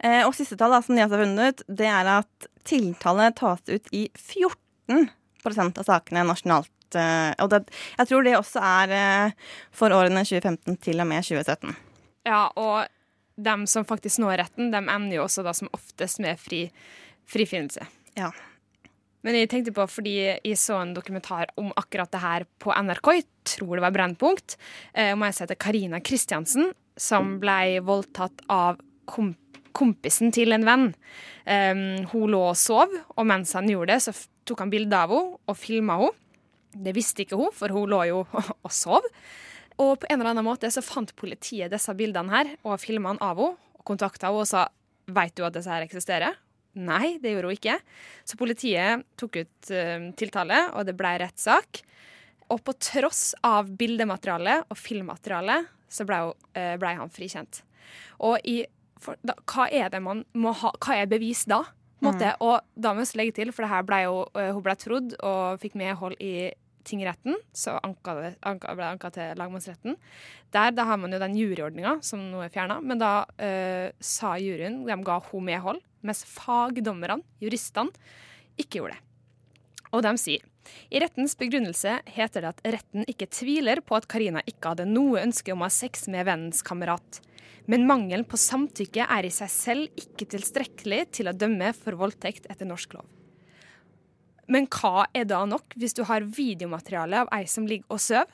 [0.00, 3.60] Eh, og siste tall da, som de har funnet ut, det er at tiltale tas
[3.68, 6.68] ut i 14% av sakene nasjonalt.
[6.94, 7.62] Eh, og det,
[7.98, 9.32] jeg tror det også er
[9.72, 11.74] for årene 2015 til og med 2017.
[12.26, 12.86] Ja, og
[13.40, 16.70] dem som faktisk når retten, dem ender jo også da som oftest med fri,
[17.26, 17.86] frifinnelse.
[18.16, 18.30] Ja.
[19.24, 23.12] Men jeg tenkte på, fordi jeg så en dokumentar om akkurat det her på NRK,
[23.16, 24.58] jeg tror det var Brennpunkt,
[24.92, 29.32] eh, om jeg heter Karina Kristiansen, som ble voldtatt av kom
[29.74, 30.84] kompisen til en venn.
[31.44, 34.14] Um, hun lå og sov, og mens han gjorde det, så
[34.46, 36.20] tok han bilde av henne og filma henne.
[36.84, 38.22] Det visste ikke hun, for hun lå jo
[38.66, 39.06] og sov.
[39.82, 43.22] Og på en eller annen måte så fant politiet disse bildene her og filma han
[43.22, 43.58] av henne.
[43.74, 44.68] Og kontakta henne og sa
[45.04, 46.38] Veit du at disse her eksisterer?
[46.74, 47.76] Nei, det gjorde hun ikke.
[48.26, 51.84] Så politiet tok ut uh, tiltale, og det ble rettssak.
[52.50, 57.62] Og på tross av bildematerialet og filmmaterialet så ble, hun, uh, ble han frikjent.
[58.26, 58.62] Og i,
[59.00, 61.62] for, da, hva er det man må ha Hva er bevis da?
[62.04, 62.20] En?
[62.44, 65.16] Og da må jeg legge til, for det her ble jo, uh, hun ble trodd
[65.22, 66.50] og fikk medhold i
[66.84, 69.94] tingretten, så anka det, anka, ble anka til lagmannsretten.
[70.52, 73.24] Der da har man jo den juryordninga som nå er fjerna, men da
[74.04, 77.92] sa juryen De ga hun medhold, mens fagdommerne, juristene,
[78.60, 79.02] ikke gjorde det.
[79.94, 80.50] Og de sier
[80.90, 85.22] i rettens begrunnelse heter det at retten ikke tviler på at Karina ikke hadde noe
[85.22, 87.20] ønske om å ha sex med vennens kamerat.
[87.70, 92.48] Men mangelen på samtykke er i seg selv ikke tilstrekkelig til å dømme for voldtekt
[92.52, 93.06] etter norsk lov.
[94.50, 98.28] Men hva er da nok, hvis du har videomateriale av ei som ligger og sover?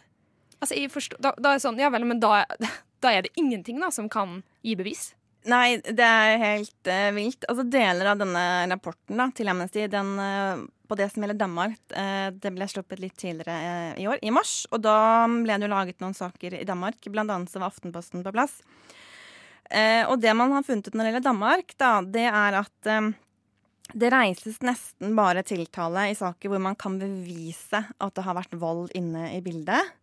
[0.60, 0.76] Altså,
[1.22, 2.42] da, da er det sånn, ja vel, men da,
[3.02, 5.12] da er det ingenting da som kan gi bevis.
[5.48, 7.46] Nei, det er helt uh, vilt.
[7.48, 11.80] Altså Deler av denne rapporten da, til Amnesty den, uh, på det som gjelder Danmark,
[11.94, 14.66] uh, det ble sluppet litt tidligere i år, i mars.
[14.68, 18.26] Og da ble det jo laget noen saker i Danmark, blant annet så var Aftenposten
[18.26, 18.60] på plass.
[20.10, 22.88] Og det man har funnet ut når det gjelder Danmark, da, det er at
[23.94, 28.56] det reises nesten bare tiltale i saker hvor man kan bevise at det har vært
[28.58, 29.94] vold inne i bildet.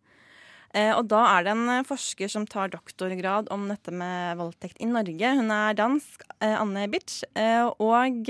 [0.76, 4.76] Eh, og da er det en eh, forsker som tar doktorgrad om dette med voldtekt
[4.84, 5.28] i Norge.
[5.40, 7.22] Hun er dansk, eh, Anne Bitch.
[7.38, 8.28] Eh, og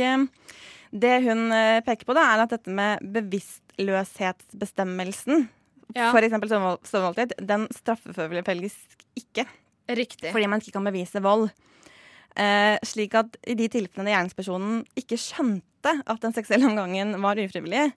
[0.88, 1.40] det hun
[1.84, 5.48] peker på, da, er at dette med bevisstløshetsbestemmelsen,
[5.94, 6.12] Ja.
[6.12, 8.74] sovevold- sovevoldtekt, den straffeforfølges
[9.16, 9.46] ikke.
[9.88, 10.32] Riktig.
[10.32, 11.50] Fordi man ikke kan bevise vold.
[12.36, 17.92] Eh, slik at i de tilfellene gjerningspersonen ikke skjønte at den seksuelle omgangen var ufrivillig,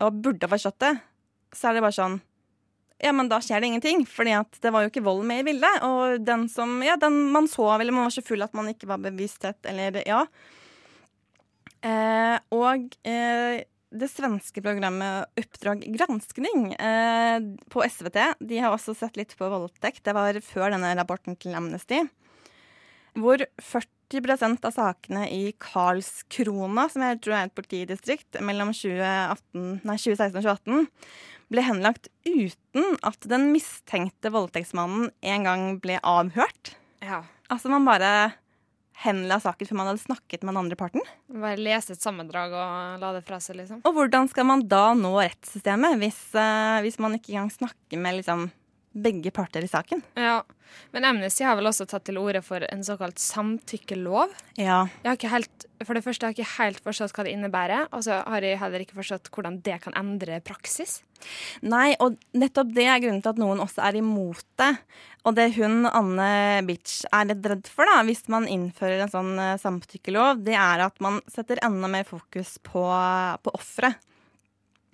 [0.00, 1.00] og burde ha forstått det,
[1.52, 2.20] så er det bare sånn
[3.02, 5.82] Ja, men da skjer det ingenting, fordi det var jo ikke vold med i bildet.
[5.82, 8.86] Og den som Ja, den man sov, eller man var så full at man ikke
[8.90, 10.22] var bevissthet, eller ja.
[11.82, 19.18] Eh, og eh, det svenske programmet Oppdrag granskning eh, på SVT, de har også sett
[19.18, 20.04] litt på voldtekt.
[20.06, 22.04] Det var før denne rapporten til Amnesty.
[23.18, 29.98] Hvor 40% av sakene i Karlskrona, som jeg tror er et politidistrikt, mellom 2018, nei,
[29.98, 30.88] 2016 og 2018,
[31.52, 36.74] ble henlagt uten at den mistenkte voldtektsmannen en gang ble avhørt.
[37.04, 37.22] Ja.
[37.52, 38.32] Altså man bare
[39.02, 41.04] henla saken før man hadde snakket med den andre parten.
[41.32, 43.82] Bare lese et sammendrag og la det fra seg, liksom.
[43.88, 48.20] Og hvordan skal man da nå rettssystemet hvis, uh, hvis man ikke engang snakker med
[48.20, 48.46] liksom,
[48.92, 50.02] begge parter i saken?
[50.18, 50.42] Ja.
[50.92, 54.32] Men Amnesty har vel også tatt til orde for en såkalt samtykkelov.
[54.56, 54.86] Ja.
[55.02, 57.88] Jeg har ikke helt, for det første har jeg ikke helt forstått hva det innebærer,
[57.92, 61.00] og så har jeg heller ikke forstått hvordan det kan endre praksis.
[61.62, 64.72] Nei, og nettopp det er grunnen til at noen også er imot det.
[65.28, 69.34] Og det hun, Anne Bitch, er litt redd for, da, hvis man innfører en sånn
[69.38, 72.82] eh, samtykkelov, det er at man setter enda mer fokus på,
[73.44, 74.00] på offeret.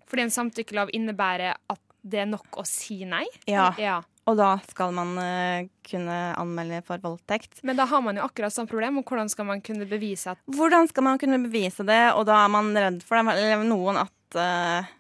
[0.09, 3.27] Fordi en samtykkelov innebærer at det er nok å si nei?
[3.49, 3.71] Ja.
[3.81, 3.99] ja.
[4.29, 7.63] Og da skal man uh, kunne anmelde for voldtekt.
[7.67, 10.43] Men da har man jo akkurat samme problem, og hvordan skal man kunne bevise at
[10.59, 14.03] Hvordan skal man kunne bevise det, og da er man redd for det, eller noen
[14.05, 14.91] at uh,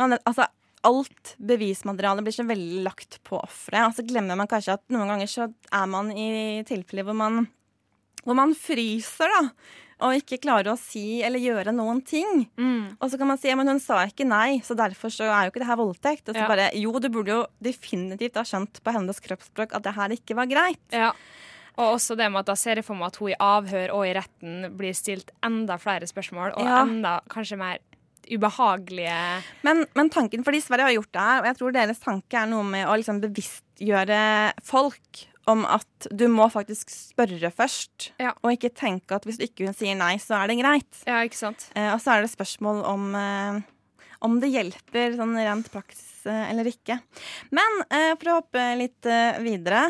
[0.00, 0.48] man, Altså,
[0.88, 5.12] alt bevismaterialet blir så veldig lagt på offeret, og så glemmer man kanskje at noen
[5.12, 7.44] ganger så er man i tilfeller hvor man,
[8.24, 9.44] hvor man fryser, da.
[10.00, 12.44] Og ikke klarer å si eller gjøre noen ting.
[13.00, 15.50] Og så kan man si men hun sa ikke nei, så derfor så er jo
[15.50, 16.28] ikke det her voldtekt.
[16.28, 16.48] Og så Ja.
[16.48, 20.36] bare jo, du burde jo definitivt ha skjønt på hennes kroppsspråk at det her ikke
[20.38, 20.78] var greit.
[20.92, 21.12] Ja.
[21.78, 24.06] Og også det med at da ser jeg for meg at hun i avhør og
[24.06, 26.82] i retten blir stilt enda flere spørsmål, og Ja.
[26.84, 27.78] enda kanskje mer
[28.30, 32.34] ubehagelige Men, men tanken, fordi Sverige har gjort det her, og jeg tror deres tanke
[32.42, 38.10] er noe med å liksom bevisstgjøre folk om at du må faktisk spørre først,
[38.42, 41.02] og ikke tenke at hvis du ikke sier nei, så er det greit.
[41.08, 41.68] Ja, ikke sant?
[41.74, 43.60] Eh, og så er det spørsmål om, eh,
[44.24, 47.00] om det hjelper sånn rent praksis eh, eller ikke.
[47.54, 49.88] Men eh, for å hoppe litt eh, videre.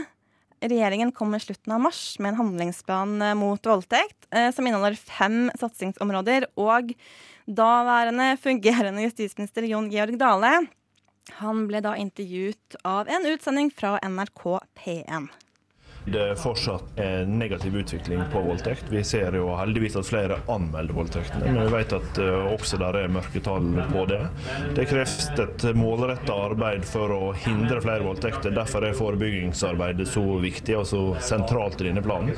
[0.59, 4.16] Regjeringen kommer i slutten av mars med en handlingsplan eh, mot voldtekt,
[4.53, 6.49] som inneholder fem satsingsområder.
[6.61, 6.90] Og
[7.49, 10.59] daværende fungerende justisminister Jon Georg Dale
[11.38, 14.44] han ble da intervjuet av en utsending fra NRK
[14.79, 15.29] P1.
[16.12, 18.85] Det fortsatt en negativ utvikling på voldtekt.
[18.90, 22.97] Vi ser jo heldigvis at flere anmelder voldtektene, men vi vet at uh, også der
[23.03, 24.21] er mørketall på det.
[24.77, 28.55] Det kreves et målrettet arbeid for å hindre flere voldtekter.
[28.57, 32.35] Derfor er forebyggingsarbeidet så viktig og så sentralt i denne planen.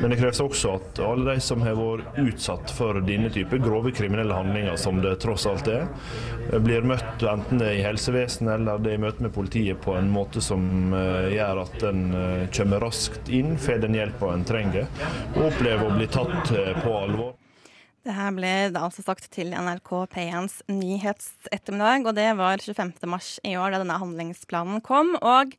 [0.00, 3.94] Men det kreves også at alle de som har vært utsatt for denne type grove
[3.94, 5.88] kriminelle handlinger, som det tross alt er,
[6.64, 9.94] blir møtt enten det er i helsevesenet eller det er i møte med politiet på
[9.98, 14.44] en måte som uh, gjør at en uh, kommer raskt inn, får den hjelpa en
[14.46, 14.86] trenger,
[15.34, 17.34] og opplever å bli tatt uh, på alvor.
[18.04, 22.92] Det her ble det altså sagt til NRK P1s nyhetsettermiddag, og det var 25.
[23.08, 25.14] mars i år da denne handlingsplanen kom.
[25.24, 25.54] Og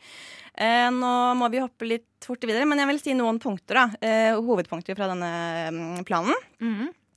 [0.54, 3.88] eh, nå må vi hoppe litt fort videre, men jeg vil si noen punkter, da.
[3.98, 5.32] Eh, hovedpunkter fra denne
[5.74, 6.38] mm, planen.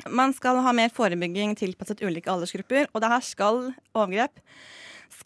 [0.08, 4.40] Man skal ha mer forebygging tilpasset ulike aldersgrupper, og det her skal overgrep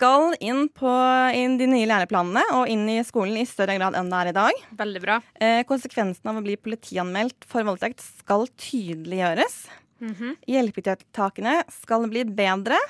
[0.03, 0.91] skal inn på
[1.38, 4.35] inn de nye læreplanene og inn i skolen i større grad enn det er i
[4.35, 4.62] dag.
[4.81, 5.19] Veldig bra.
[5.38, 9.61] Eh, konsekvensen av å bli politianmeldt for voldtekt skal tydeliggjøres.
[10.03, 10.33] Mhm.
[10.51, 12.81] Hjelpetiltakene skal bli bedre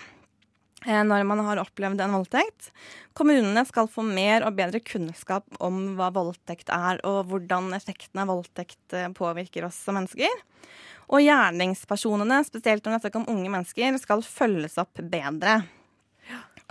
[0.86, 2.70] eh, når man har opplevd en voldtekt.
[3.12, 8.32] Kommunene skal få mer og bedre kunnskap om hva voldtekt er, og hvordan effekten av
[8.32, 10.32] voldtekt eh, påvirker oss som mennesker.
[11.12, 15.60] Og gjerningspersonene, spesielt når det er snakk om unge mennesker, skal følges opp bedre.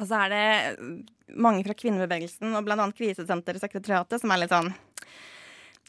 [0.02, 4.54] Og så er det mange fra kvinnebevegelsen og annet Krisesenteret og sekretariatet som er litt
[4.54, 4.72] sånn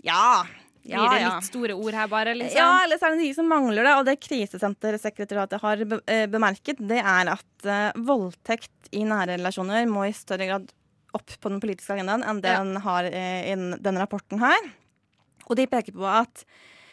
[0.04, 0.44] Ja,
[0.82, 1.32] Blir det det ja.
[1.36, 2.34] litt store ord her, bare?
[2.34, 2.58] Liksom?
[2.58, 3.94] Ja, eller så er det de som mangler det.
[4.00, 9.86] Og det Krisesentersekretariatet har be eh, bemerket, det er at eh, voldtekt i nære relasjoner
[9.90, 10.72] må i større grad
[11.14, 12.64] opp på den politiske agendaen enn det Ja.
[12.64, 14.70] den har eh, i denne rapporten her.
[15.46, 16.44] Og de peker på at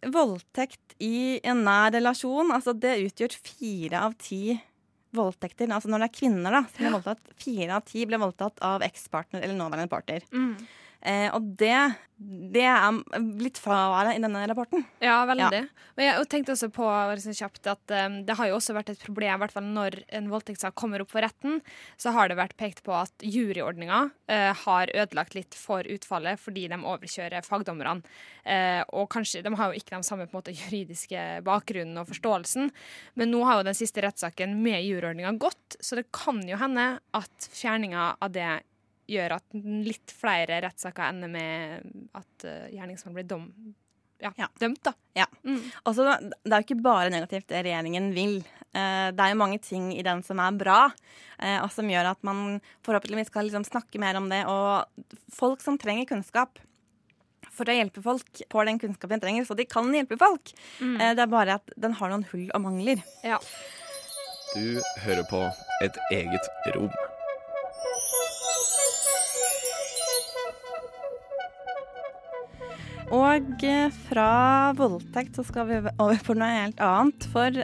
[0.06, 4.60] voldtekt i en nær relasjon, altså det utgjør fire av ti
[5.16, 5.70] voldtekter.
[5.72, 8.86] Altså når det er kvinner da, som blir voldtatt, fire av ti blir voldtatt av
[8.86, 10.26] ekspartner eller nåværende partner.
[10.34, 10.54] Mm.
[11.00, 11.76] Eh, og det,
[12.20, 12.98] det er
[13.40, 14.84] litt fraværende i denne rapporten.
[15.04, 15.62] Ja, veldig.
[15.62, 15.86] Ja.
[15.96, 19.06] Men jeg tenkte også på liksom, kjapt at um, det har jo også vært et
[19.06, 21.62] problem, i hvert fall når en voldtektssak kommer opp for retten,
[22.00, 26.68] så har det vært pekt på at juryordninga uh, har ødelagt litt for utfallet fordi
[26.72, 28.04] de overkjører fagdommerne.
[28.44, 32.74] Uh, og kanskje, De har jo ikke den samme måte, juridiske bakgrunnen og forståelsen,
[33.20, 36.98] men nå har jo den siste rettssaken med juryordninga gått, så det kan jo hende
[37.16, 38.50] at fjerninga av det
[39.10, 43.48] gjør at litt flere rettssaker ender med at uh, gjerningsmann blir dom,
[44.20, 44.82] ja, dømt.
[44.84, 44.94] da.
[45.14, 45.26] Ja.
[45.88, 48.40] Altså, det er jo ikke bare negativt det regjeringen vil.
[48.76, 50.80] Eh, det er jo mange ting i den som er bra,
[51.40, 54.44] eh, og som gjør at man forhåpentligvis skal liksom snakke mer om det.
[54.46, 56.62] Og folk som trenger kunnskap
[57.50, 60.54] for å hjelpe folk på den kunnskapen de trenger, så de kan hjelpe folk.
[60.84, 63.04] Eh, det er bare at den har noen hull og mangler.
[63.24, 63.42] Ja.
[64.56, 65.46] Du hører på
[65.80, 66.92] Et eget rom.
[73.10, 77.26] Og eh, fra voldtekt så skal vi over på noe helt annet.
[77.34, 77.56] For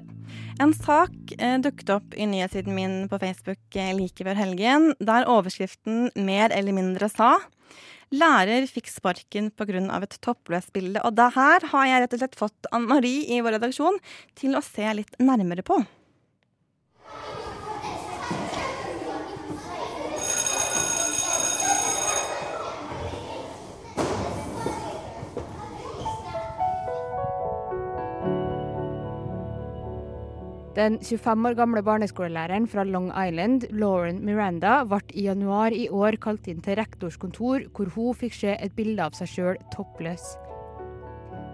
[0.63, 5.29] en sak eh, dukket opp i nyhetssiden min på Facebook eh, like før helgen, der
[5.29, 7.35] overskriften mer eller mindre sa
[8.15, 9.81] Lærer fikk sparken pga.
[9.97, 11.01] et toppløst bilde.
[11.03, 13.97] Og det her har jeg rett og slett fått Ann Marie i vår redaksjon
[14.37, 15.81] til å se litt nærmere på.
[30.75, 36.17] Den 25 år gamle barneskolelæreren fra Long Island, Lauren Miranda, ble i januar i år
[36.19, 40.33] kalt inn til rektors kontor, hvor hun fikk se et bilde av seg sjøl toppløs.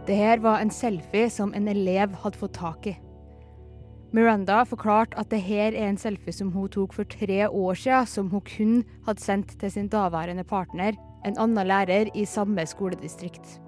[0.10, 2.96] Dette var en selfie som en elev hadde fått tak i.
[4.12, 8.34] Miranda forklarte at dette er en selfie som hun tok for tre år siden, som
[8.34, 10.98] hun kun hadde sendt til sin daværende partner,
[11.30, 13.60] en annen lærer i samme skoledistrikt.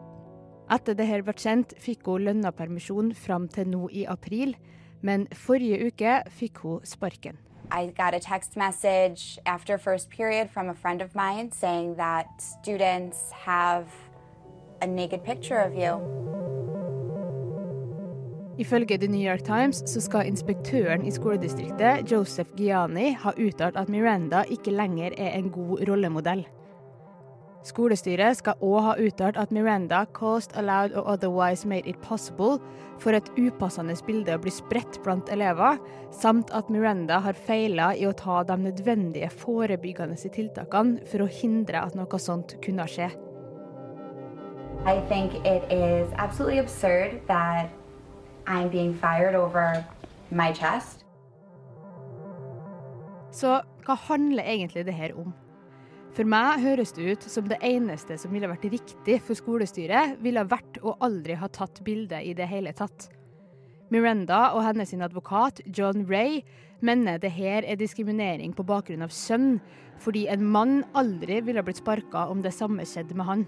[0.73, 4.57] Etter dette ble kjent, fikk hun lønna permisjon fram til nå i april,
[5.03, 7.37] men forrige uke fikk hun sparken.
[7.71, 12.27] I got a text message after first period from a friend of mine saying that
[12.39, 13.85] students have
[14.81, 15.99] a naked picture of you.
[18.57, 23.89] Ifølge The New York Times så skal inspektøren i skoledistriktet, Joseph Giani, ha uttalt at
[23.89, 26.45] Miranda ikke lenger er en god rollemodell.
[27.63, 32.59] Skolestyret skal òg ha uttalt at Miranda caused, allowed or otherwise made it possible
[32.99, 35.79] for et upassende bilde å bli spredt blant elever,
[36.11, 41.79] samt at Miranda har feila i å ta de nødvendige forebyggende tiltakene for å hindre
[41.79, 43.13] at noe sånt kunne skje.
[44.83, 47.71] I think it is absolutely absurd that
[48.45, 49.85] I'm being fired over
[50.31, 51.05] my chest.
[53.31, 55.31] Så hva handler egentlig det her om?
[56.13, 60.43] For meg høres det ut som det eneste som ville vært riktig for skolestyret, ville
[60.45, 63.07] vært å aldri ha tatt bilde i det hele tatt.
[63.89, 66.43] Miranda og hennes advokat John Ray
[66.85, 69.57] mener det her er diskriminering på bakgrunn av sønn,
[70.01, 73.45] fordi en mann aldri ville blitt sparka om det samme skjedde med han.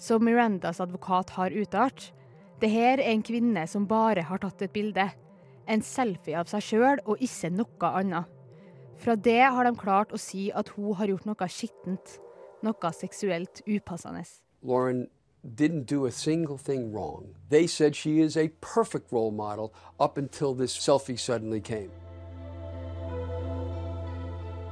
[0.00, 2.12] Som Mirandas advokat har uttalt,
[2.64, 5.04] det her er en kvinne som bare har tatt et bilde.
[5.68, 8.31] En selfie av seg sjøl og ikke noe annet.
[9.02, 12.18] Fra det har de klart å si at hun har gjort noe skittent.
[12.62, 14.22] Noe seksuelt upassende.
[14.62, 15.08] Lauren
[15.42, 17.34] didn't do a single thing wrong.
[17.50, 21.90] They said she is a perfect role model up until this selfie suddenly came.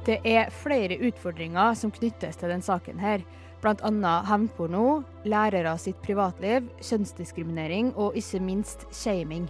[0.05, 3.21] Det er flere utfordringer som knyttes til denne saken her.
[3.61, 9.45] Annet hevnporno, lærere sitt privatliv, kjønnsdiskriminering og ikke minst shaming.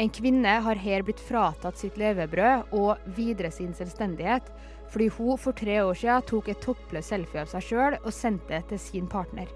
[0.00, 4.46] En kvinne har her blitt fratatt sitt levebrød og videre sin selvstendighet,
[4.92, 8.54] fordi hun for tre år siden tok et toppløst selfie av seg sjøl og sendte
[8.54, 9.50] det til sin partner.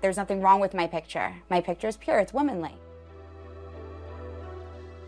[0.00, 1.34] There's nothing wrong with my picture.
[1.50, 2.72] My picture is pure, it's womanly.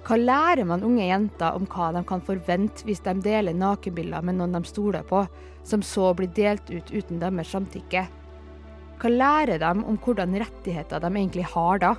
[0.09, 4.39] Hva lærer man unge jenter om hva de kan forvente hvis de deler nakenbilder med
[4.39, 5.27] noen de stoler på,
[5.69, 8.07] som så blir delt ut uten deres samtykke?
[8.99, 11.93] Hva lærer de om hvordan rettigheter de egentlig har da?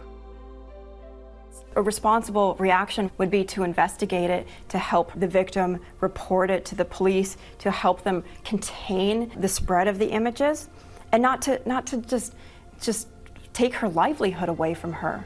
[1.76, 6.76] A responsible reaction would be to investigate it, to help the victim report it to
[6.76, 10.70] the police, to help them contain the spread of the images,
[11.12, 12.34] and not to not to just
[12.82, 13.08] just
[13.54, 15.24] take her livelihood away from her.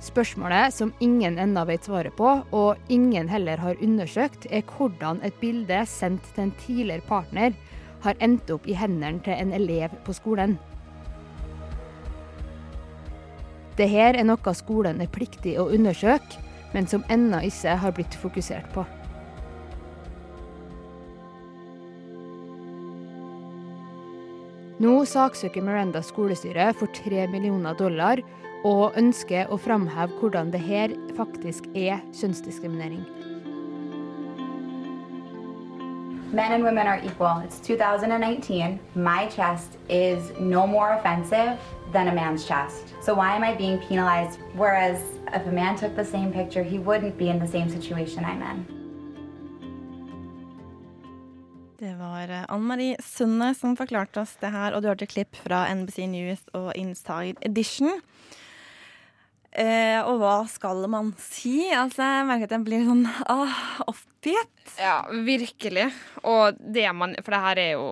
[0.00, 5.34] Spørsmålet som ingen ennå vet svaret på, og ingen heller har undersøkt, er hvordan et
[5.40, 7.56] bilde sendt til en tidligere partner
[8.02, 10.58] har endt opp i hendene til en elev på skolen.
[13.78, 16.40] Dette er noe skolen er pliktig å undersøke,
[16.74, 18.82] men som ennå ikke har blitt fokusert på.
[24.82, 28.20] Nå saksøker Miranda skolestyret for tre millioner dollar
[28.66, 33.06] og ønsker å framheve hvordan det her faktisk er kjønnsdiskriminering.
[36.30, 37.42] Men and women are equal.
[37.46, 38.78] It's 2019.
[38.94, 41.56] My chest is no more offensive
[41.92, 42.94] than a man's chest.
[43.02, 44.38] So why am I being penalized?
[44.54, 44.98] Whereas
[45.32, 48.42] if a man took the same picture, he wouldn't be in the same situation I'm
[48.42, 48.66] in.
[51.78, 55.36] Det var eh, Ann Marie Sunde som forklarte oss det her, og du hørte klipp
[55.38, 58.00] fra NBC News og Inside Edition.
[59.54, 61.68] Eh, og hva skal man si?
[61.70, 64.74] Altså, jeg merker at jeg blir sånn ah, oppgitt.
[64.78, 65.86] Ja, virkelig.
[66.26, 67.86] Og det man For det her er jo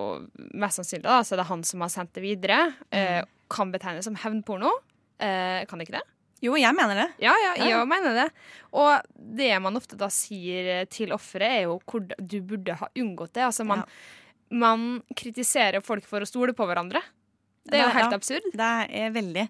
[0.51, 2.59] mest sannsynlig da, så det er han som har sendt det videre.
[2.91, 4.71] Eh, kan betegnes som hevnporno.
[5.19, 6.05] Eh, kan det ikke det?
[6.45, 7.07] Jo, jeg mener det.
[7.23, 7.83] Ja, ja, jeg Ja.
[7.85, 8.27] mener det.
[8.71, 13.33] Og det man ofte da sier til offeret, er jo hvor du burde ha unngått
[13.33, 13.43] det.
[13.47, 13.83] Altså man,
[14.51, 17.01] man kritiserer folk for å stole på hverandre.
[17.67, 18.45] Det er jo helt ja, absurd.
[18.55, 19.43] Det er veldig.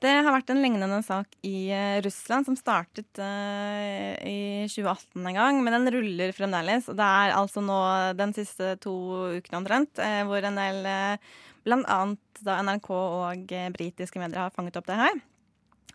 [0.00, 5.36] Det har vært en lignende sak i eh, Russland som startet uh, i 2018 en
[5.36, 6.88] gang, men den ruller fremdeles.
[6.88, 7.76] Og det er altså nå
[8.16, 8.94] den siste to
[9.36, 11.36] ukene omtrent, uh, hvor en del eh,
[11.66, 15.20] blant annet da NRK og eh, britiske medier har fanget opp det her.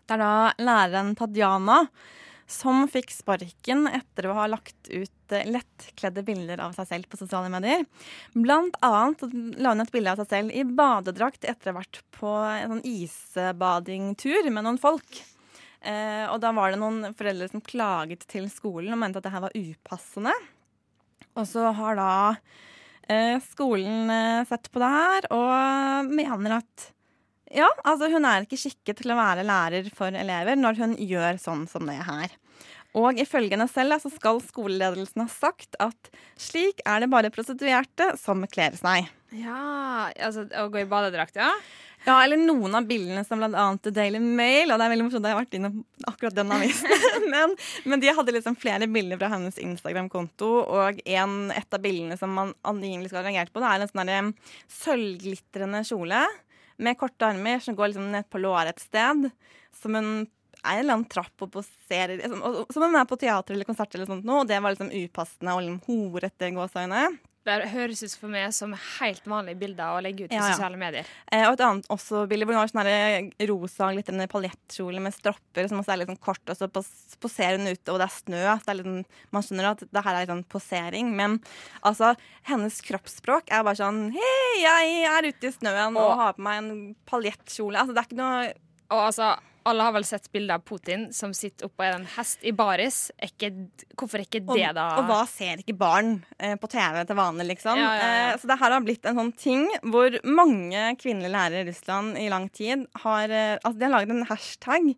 [0.06, 1.82] Det er da læreren Tadjana
[2.46, 7.18] som fikk sparken etter å ha lagt ut eh, lettkledde bilder av seg selv på
[7.18, 7.82] sosiale medier.
[8.34, 9.24] Blant annet
[9.58, 12.76] la hun et bilde av seg selv i badedrakt etter å ha vært på en
[12.76, 15.24] sånn isbadingtur med noen folk.
[15.82, 19.34] Eh, og da var det noen foreldre som klaget til skolen og mente at det
[19.34, 20.34] her var upassende.
[21.36, 22.12] Og så har da
[23.44, 26.90] skolen eh, sett på det her og mener at
[27.54, 31.38] ja, altså hun er ikke skikket til å være lærer for elever når hun gjør
[31.38, 32.32] sånn som det her.
[32.96, 38.14] Og ifølge henne selv så skal skoleledelsen ha sagt at slik er det bare prostituerte
[38.18, 39.10] som kler seg.
[39.36, 41.52] Ja, altså å gå i badedrakt, ja.
[42.06, 45.24] Ja, eller noen av bildene som annet The Daily Mail, og det er veldig morsomt,
[45.26, 46.92] jeg har vært innom akkurat den avisen,
[47.32, 47.56] men,
[47.90, 52.30] men de hadde liksom flere bilder fra hennes Instagram-konto, og en, et av bildene som
[52.38, 54.30] man angivelig skal ha reagert på, det er en sånn eh,
[54.78, 56.22] sølvglitrende kjole
[56.78, 59.26] med korte armer som går liksom ned på låret et sted,
[59.74, 60.10] som hun
[60.66, 63.54] er en eller annen trapp og poserer som, og- Som om hun er på teater
[63.54, 67.02] eller konsert eller sånt nå, og det var liksom upassende og liksom horete gåseøyne.
[67.46, 70.54] Det høres ut for meg som helt vanlige bilder å legge ut på Ja, ja.
[70.56, 71.06] sosiale medier.
[71.30, 75.68] Eh, og et annet også bilde hvor hun har sånn rosa glitrende paljettkjole med stropper
[75.70, 76.66] som også er litt sånn kort, og så
[77.22, 78.42] poserer hun ute, og det er snø.
[78.66, 79.06] Det er litt sånn,
[79.38, 81.38] man skjønner at det her er sånn posering, men
[81.86, 82.12] altså,
[82.50, 86.42] hennes kroppsspråk er bare sånn Hei, jeg er ute i snøen og, Og- har på
[86.50, 87.78] meg en paljettkjole.
[87.78, 88.52] Altså, det er ikke noe
[88.90, 89.36] Og altså,
[89.66, 93.10] alle har vel sett bilder av Putin som sitter oppå en hest i baris.
[93.22, 93.50] Ikke,
[93.98, 94.86] hvorfor ikke det, da?
[95.00, 97.80] og hva ser ikke barn eh, på TV til vanlig, liksom?
[97.80, 98.26] Ja, ja, ja.
[98.32, 102.20] Eh, så det her har blitt en sånn ting hvor mange kvinnelige lærere i Russland
[102.20, 104.92] i lang tid har eh, Altså, de har laget en hashtag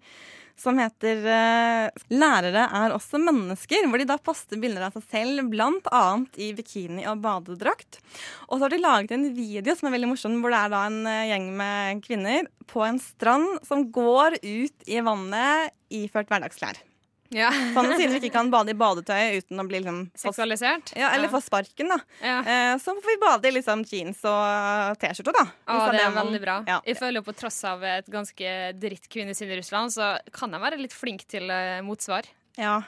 [0.59, 5.47] som heter uh, 'Lærere er også mennesker', hvor de da poster bilder av seg selv,
[5.53, 8.01] blant annet i bikini og badedrakt.
[8.49, 10.85] Og så har de laget en video som er veldig morsom, hvor det er da
[10.89, 16.88] en eh, gjeng med kvinner på en strand som går ut i vannet iført hverdagsklær.
[17.35, 17.51] Ja.
[17.75, 20.95] Sånn siden vi ikke kan bade i badetøy uten å bli liksom Seksualisert?
[20.97, 21.33] Ja, eller Ja.
[21.35, 21.99] få sparken, da.
[22.25, 22.39] Ja.
[22.41, 25.45] Eh, så får vi bade i liksom jeans og T-skjorte, da.
[25.69, 26.57] Ja, Hvis det er veldig bra.
[26.67, 26.81] Ja.
[26.87, 30.61] Jeg føler jo på tross av et ganske dritt kvinnesyn i Russland, så kan jeg
[30.65, 32.25] være litt flink til uh, motsvar.
[32.57, 32.81] Ja.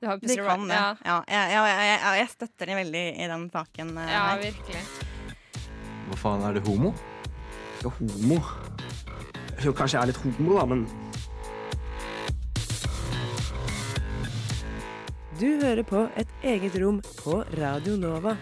[0.00, 0.74] Du har De kan det.
[0.74, 0.96] Ja.
[1.04, 3.96] Ja, jeg, jeg, jeg, jeg, jeg støtter dem veldig i den saken.
[3.98, 4.42] Uh, ja, her.
[4.48, 4.84] virkelig.
[6.08, 6.94] Hva faen, er det homo?
[7.84, 8.40] Ja, homo.
[9.64, 10.86] Jo, kanskje jeg er litt homo, da, men
[15.34, 18.36] Du hører på Et eget rom på Radio Nova.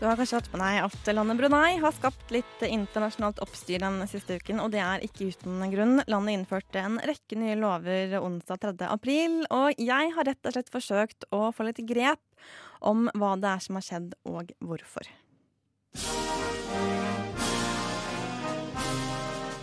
[0.00, 4.00] Du har kanskje hatt med deg at landet Brunei har skapt litt internasjonalt oppstyr den
[4.10, 6.02] siste uken, og det er ikke uten grunn.
[6.10, 8.90] Landet innførte en rekke nye lover onsdag 3.
[8.90, 12.24] april, og jeg har rett og slett forsøkt å få litt grep
[12.82, 15.06] om hva det er som har skjedd, og hvorfor.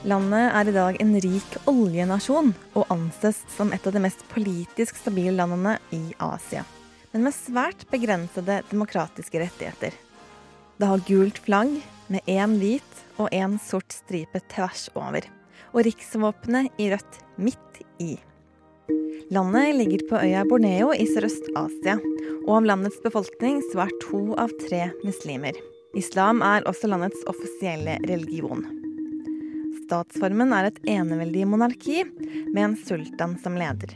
[0.08, 4.96] Landet er i dag en rik oljenasjon og anses som et av de mest politisk
[4.96, 6.64] stabile landene i Asia,
[7.12, 9.92] men med svært begrensede demokratiske rettigheter.
[10.80, 11.76] Det har gult flagg
[12.08, 15.28] med én hvit og én sort stripe tvers over.
[15.76, 18.16] Og riksvåpenet i rødt midt i.
[19.36, 22.00] Landet ligger på øya Borneo i Sørøst-Asia,
[22.48, 25.60] og av landets befolkning så er to av tre muslimer.
[26.00, 28.79] Islam er også landets offisielle religion.
[29.90, 32.04] Statsformen er et eneveldig monarki
[32.54, 33.96] med en sultan som leder.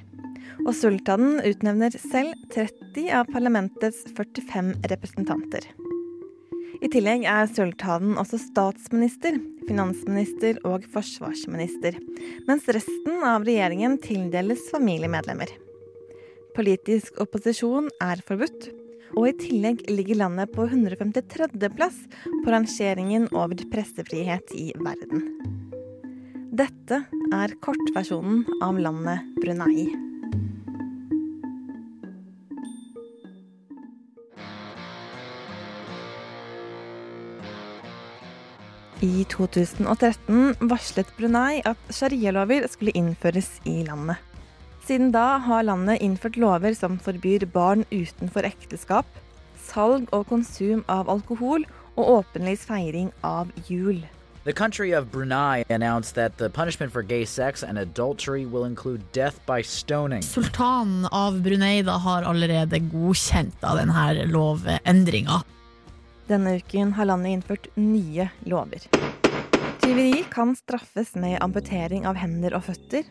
[0.64, 5.68] Og sultanen utnevner selv 30 av parlamentets 45 representanter.
[6.82, 9.38] I tillegg er sultanen også statsminister,
[9.70, 12.00] finansminister og forsvarsminister,
[12.50, 15.54] mens resten av regjeringen tildeles familiemedlemmer.
[16.58, 18.72] Politisk opposisjon er forbudt,
[19.14, 21.54] og i tillegg ligger landet på 153.
[21.78, 25.62] plass på rangeringen over pressefrihet i verden.
[26.54, 27.00] Dette
[27.34, 29.88] er kortversjonen av landet Brunei.
[39.02, 44.22] I 2013 varslet Brunei at sharialover skulle innføres i landet.
[44.86, 49.10] Siden da har landet innført lover som forbyr barn utenfor ekteskap,
[49.58, 54.04] salg og konsum av alkohol og åpenlys feiring av jul.
[54.46, 59.02] The country of Brunei announced that the punishment for gay sex and adultery will include
[59.14, 60.22] death by stoning.
[60.22, 65.38] Sultanen av Brunei da har allerede godkjent da denne lovendringa.
[66.28, 68.84] Denne uken har landet innført nye lover.
[69.80, 73.08] Tyveri kan straffes med amputering av hender og føtter.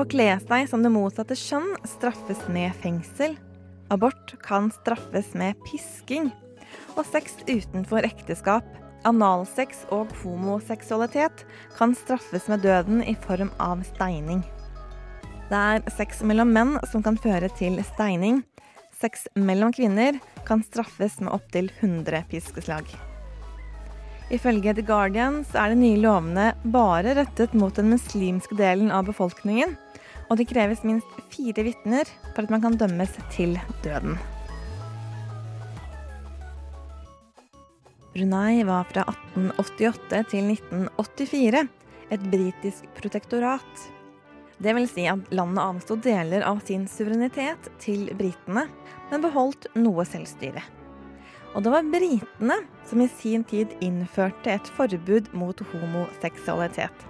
[0.00, 3.36] Å kle seg som det motsatte kjønn straffes med fengsel.
[3.92, 6.32] Abort kan straffes med pisking.
[6.96, 8.64] Og sex utenfor ekteskap,
[9.04, 11.44] analsex og homoseksualitet
[11.76, 14.44] kan straffes med døden i form av steining.
[15.50, 18.40] Det er sex mellom menn som kan føre til steining.
[18.96, 22.88] Sex mellom kvinner kan straffes med opptil 100 piskeslag.
[24.32, 29.76] Ifølge The Guardian er de nye lovene bare rettet mot den muslimske delen av befolkningen,
[30.26, 34.18] og det kreves minst fire vitner for at man kan dømmes til døden.
[38.16, 41.60] Brunei var fra 1888 til 1984
[42.14, 43.82] et britisk protektorat.
[44.56, 48.62] Det vil si at landet avsto deler av sin suverenitet til britene,
[49.10, 50.62] men beholdt noe selvstyre.
[51.52, 52.56] Og det var britene
[52.88, 57.04] som i sin tid innførte et forbud mot homoseksualitet.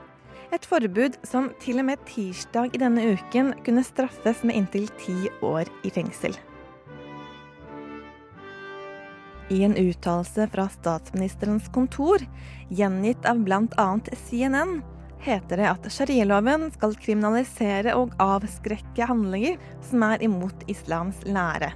[0.51, 5.31] Et forbud som til og med tirsdag i denne uken kunne straffes med inntil ti
[5.39, 6.35] år i fengsel.
[9.49, 12.23] I en uttalelse fra statsministerens kontor,
[12.69, 13.89] gjengitt av bl.a.
[14.27, 14.81] CNN,
[15.23, 21.71] heter det at sharialoven skal kriminalisere og avskrekke handlinger som er imot islams lære.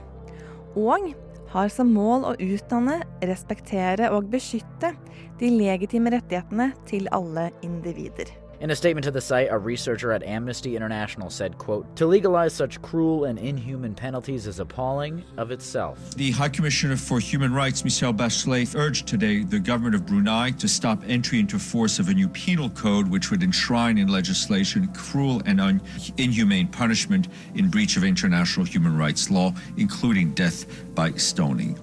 [0.79, 1.12] Og
[1.51, 4.93] har som mål å utdanne, respektere og beskytte
[5.41, 8.31] de legitime rettighetene til alle individer.
[8.61, 12.52] In a statement to the site, a researcher at Amnesty International said, quote, To legalize
[12.52, 16.14] such cruel and inhuman penalties is appalling of itself.
[16.14, 20.68] The High Commissioner for Human Rights, Michelle Bachelet, urged today the government of Brunei to
[20.68, 25.40] stop entry into force of a new penal code which would enshrine in legislation cruel
[25.46, 25.80] and un-
[26.18, 31.78] inhumane punishment in breach of international human rights law, including death by stoning.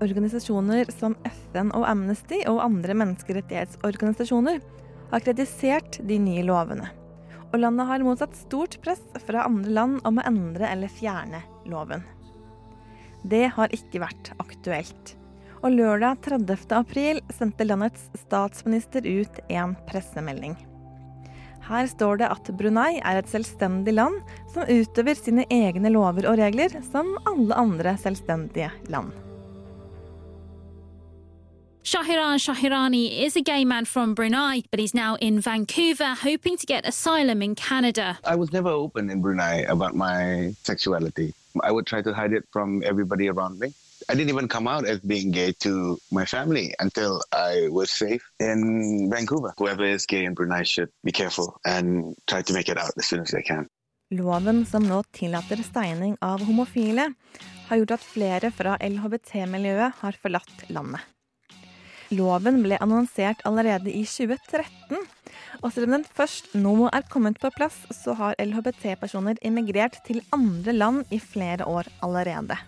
[0.00, 4.58] Organisasjoner som FN og Amnesty og andre menneskerettighetsorganisasjoner
[5.12, 6.88] har kritisert de nye lovene.
[7.52, 12.04] Og landet har motsatt stort press fra andre land om å endre eller fjerne loven.
[13.22, 15.14] Det har ikke vært aktuelt.
[15.62, 16.56] Og lørdag 30.
[16.74, 20.56] april sendte landets statsminister ut en pressemelding.
[21.62, 24.16] Her står det at Brunei er et selvstendig land
[24.50, 29.12] som utøver sine egne lover og regler som alle andre selvstendige land.
[31.84, 36.64] Shahiran Shahirani is a gay man from Brunei, but he's now in Vancouver hoping to
[36.64, 38.20] get asylum in Canada.
[38.22, 41.34] I was never open in Brunei about my sexuality.
[41.60, 43.74] I would try to hide it from everybody around me.
[44.08, 48.22] I didn't even come out as being gay to my family until I was safe
[48.38, 49.52] in Vancouver.
[49.58, 53.06] Whoever is gay in Brunei should be careful and try to make it out as
[53.06, 53.66] soon as they can.
[54.12, 57.14] Loven som nå tillater steining av homofile,
[57.68, 61.00] har gjort at flere fra LHBT-miljøet har forlatt landet.
[62.12, 64.98] Loven ble annonsert allerede i 2013,
[65.62, 70.20] og selv om den først nå er kommet på plass, så har LHBT-personer immigrert til
[70.34, 72.58] andre land i flere år allerede.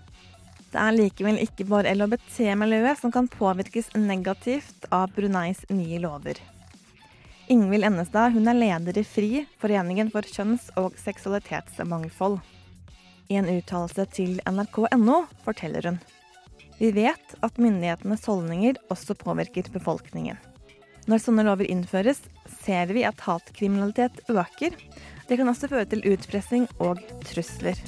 [0.73, 6.41] Det er likevel ikke bare LHBT-miljøet som kan påvirkes negativt av Bruneis nye lover.
[7.53, 12.41] Ingvild Ennestad hun er leder i FRI, Foreningen for kjønns- og seksualitetsmangfold.
[13.29, 16.01] I en uttalelse til nrk.no forteller hun.
[16.79, 20.41] Vi vet at myndighetenes holdninger også påvirker befolkningen.
[21.07, 22.23] Når sånne lover innføres,
[22.65, 24.75] ser vi at hatkriminalitet øker.
[25.29, 27.79] Det kan også føre til utpressing og trusler.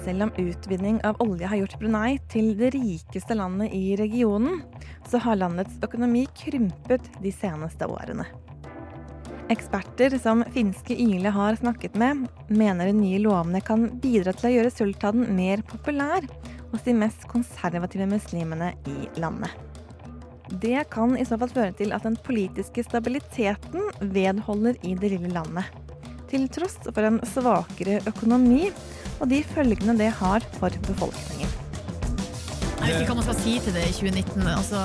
[0.00, 4.62] Selv om utvinning av olje har gjort Brunei til det rikeste landet i regionen,
[5.06, 8.24] så har landets økonomi krympet de seneste årene.
[9.50, 14.52] Eksperter som finske Yle har snakket med, mener de nye lovene kan bidra til å
[14.52, 16.22] gjøre sultaden mer populær
[16.70, 19.50] hos de mest konservative muslimene i landet.
[20.62, 25.32] Det kan i så fall føre til at den politiske stabiliteten vedholder i det lille
[25.34, 25.66] landet.
[26.30, 28.68] Til tross for en svakere økonomi
[29.18, 31.50] og de følgene det har for befolkningen.
[32.80, 34.46] Jeg vet ikke hva man skal si til det i 2019.
[34.54, 34.84] Altså,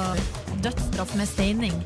[0.65, 1.77] dødsstraff med steining.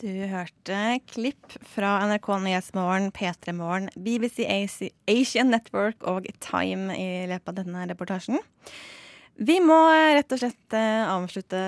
[0.00, 0.76] Du hørte
[1.10, 4.46] klipp fra NRK Nyhetsmorgen, P3 Morgen, BBC
[5.04, 8.40] Asian Network og Time i løpet av denne reportasjen.
[9.36, 9.76] Vi må
[10.16, 11.60] rett og slett eh, avslutte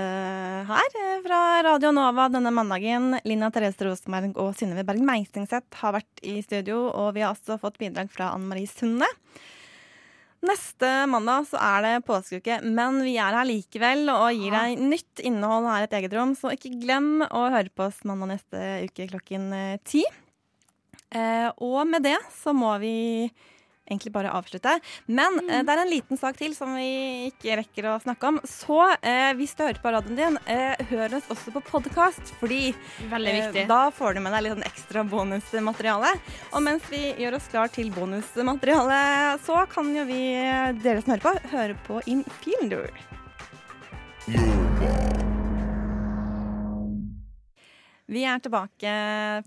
[0.68, 3.18] her eh, fra Radio Nova denne mandagen.
[3.28, 7.60] Lina Therese Rosenberg og Synnøve Berg Meisingseth har vært i studio, og vi har også
[7.60, 9.08] fått bidrag fra Anne Marie Sunde.
[10.42, 15.22] Neste mandag så er det påskeuke, men vi er her likevel og gir deg nytt
[15.22, 18.62] innhold her i et eget rom, så ikke glem å høre på oss mandag neste
[18.88, 20.02] uke klokken eh, ti.
[21.14, 22.96] Eh, og med det så må vi
[23.92, 24.78] egentlig bare avslutte.
[25.06, 25.52] Men mm.
[25.66, 28.40] det er en liten sak til som vi ikke rekker å snakke om.
[28.48, 32.72] Så eh, hvis du hører på radioen din, eh, hør oss også på podkast, fordi
[32.72, 36.14] eh, da får du med deg litt sånn ekstra bonusmateriale.
[36.52, 39.00] Og mens vi gjør oss klar til bonusmateriale,
[39.46, 42.90] så kan jo vi, eh, dere som hører på, høre på Infielder.
[48.10, 48.92] Vi er tilbake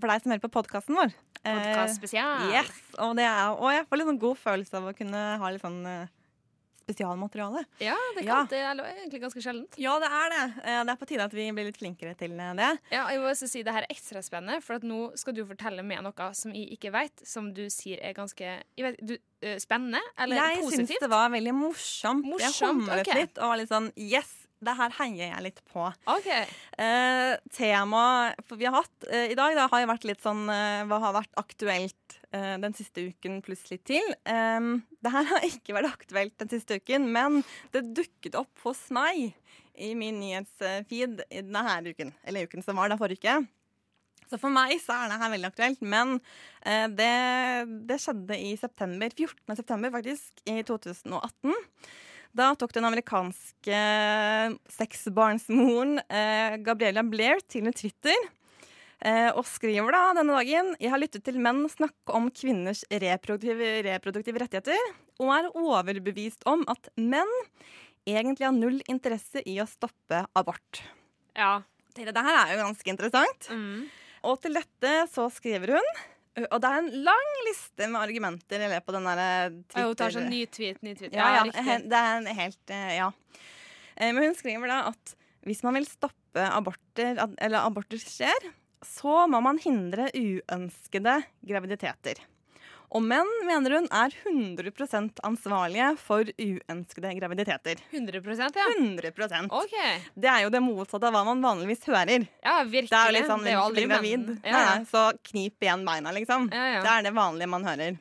[0.00, 1.12] for deg som hører på podkasten vår.
[1.44, 2.48] Eh, Podcast spesial.
[2.50, 5.62] Yes, og, er, og jeg får litt sånn god følelse av å kunne ha litt
[5.62, 6.08] sånn eh,
[6.86, 7.64] spesialmateriale.
[7.82, 8.40] Ja, det, kan, Ja.
[8.50, 9.76] det er egentlig ganske sjeldent.
[9.78, 10.42] Ja, det er det.
[10.64, 12.70] Eh, Det er på tide at vi blir litt flinkere til eh, det.
[12.94, 15.44] Ja, jeg må også si Det her er ekstra spennende, for at nå skal du
[15.46, 19.16] fortelle meg noe som jeg ikke vet, som du sier er ganske jeg vet, du,
[19.42, 20.88] eh, spennende eller jeg positivt.
[20.96, 22.26] syns det var veldig morsomt.
[22.40, 23.22] jeg humret okay.
[23.22, 24.45] litt og var litt sånn Yes!
[24.64, 25.84] Det her heier jeg litt på.
[26.08, 26.28] Ok.
[26.32, 31.00] Eh, Temaet vi har hatt eh, i dag, det har vært litt sånn eh, Hva
[31.02, 34.14] har vært aktuelt eh, den siste uken pluss litt til?
[34.24, 37.42] Det her har ikke vært aktuelt den siste uken, men
[37.76, 39.34] det dukket opp hos meg
[39.76, 42.14] i min nyhetsfeed i denne uken.
[42.24, 43.36] Eller uken som var, da forrige uke.
[44.26, 46.16] Så for meg så er det her veldig aktuelt, men
[46.66, 47.12] eh, det,
[47.86, 49.54] det skjedde i september, 14.
[49.60, 51.54] september faktisk, i 2018.
[52.36, 53.76] Da tok den amerikanske
[54.68, 58.16] seksbarnsmoren eh, Gabriella Blair til Twitter
[59.00, 63.70] eh, og skriver da denne dagen Jeg har lyttet til menn snakke om kvinners reproduktive,
[63.86, 67.32] reproduktive rettigheter, og er overbevist om at menn
[68.06, 70.82] egentlig har null interesse i å stoppe abort.
[71.38, 71.62] Ja.
[71.96, 73.48] Det her er jo ganske interessant.
[74.28, 75.88] Og til dette så skriver hun
[76.44, 79.80] og det er en lang liste med argumenter i løpet av den der Twitter...
[79.80, 81.16] Ja, hun tar sånn ny tweet, ny tweet.
[81.16, 83.10] Ja, ja, ja det er en helt eh, Ja.
[83.96, 85.16] Eh, Men hun skriver da at
[85.46, 88.48] hvis man vil stoppe aborter, eller aborter skjer,
[88.84, 92.20] så må man hindre uønskede graviditeter.
[92.96, 97.82] Og menn, mener hun, er 100% ansvarlige for uønskede graviditeter.
[97.92, 98.66] 100% ja?
[98.78, 99.74] 100% OK.
[100.16, 102.24] Det er jo det motsatte av hva man vanligvis hører.
[102.40, 102.88] Ja, virkelig.
[102.94, 104.30] Det er jo sånn Det er jo aldri gravid.
[104.40, 104.72] Ja, Nei, ja.
[104.78, 106.48] nei, så knip igjen beina, liksom.
[106.54, 106.82] Ja, ja.
[106.86, 107.98] Det er det vanlige man hører.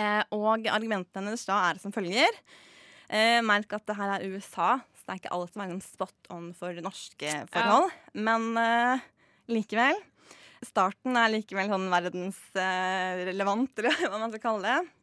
[0.00, 2.40] Eh, og argumentene hennes da er som følger.
[3.10, 5.84] Eh, merk at det her er USA, så det er ikke alt som er liksom
[5.84, 7.90] spot on for norske forhold.
[8.16, 9.04] Men eh,
[9.50, 9.98] likevel.
[10.64, 14.96] Starten er likevel sånn verdensrelevant, eller hva man skal kalle det.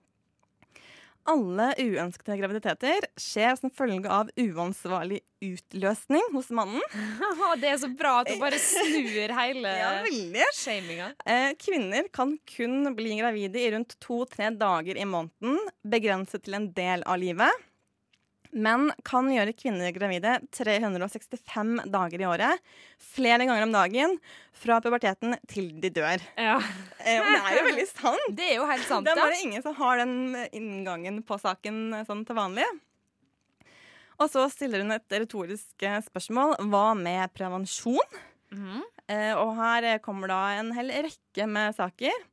[1.28, 6.84] Alle uønskede graviditeter skjer som følge av uansvarlig utløsning hos mannen.
[7.62, 11.10] det er så bra at hun bare snur hele Ja, shaminga.
[11.28, 16.72] Eh, kvinner kan kun bli gravide i rundt to-tre dager i måneden, begrenset til en
[16.78, 17.66] del av livet.
[18.58, 22.64] Menn kan gjøre kvinner gravide 365 dager i året,
[22.97, 24.18] flere ganger om dagen,
[24.58, 26.24] fra puberteten til de dør.
[26.39, 26.58] Ja.
[27.03, 28.30] Eh, og det er jo veldig sant.
[28.38, 30.16] Det er jo helt sant, Det er bare ingen som har den
[30.49, 32.66] inngangen på saken eh, sånn til vanlig.
[34.18, 36.55] Og så stiller hun et retorisk eh, spørsmål.
[36.72, 38.18] Hva med prevensjon?
[39.08, 42.26] Eh, og her kommer da en hel rekke med saker.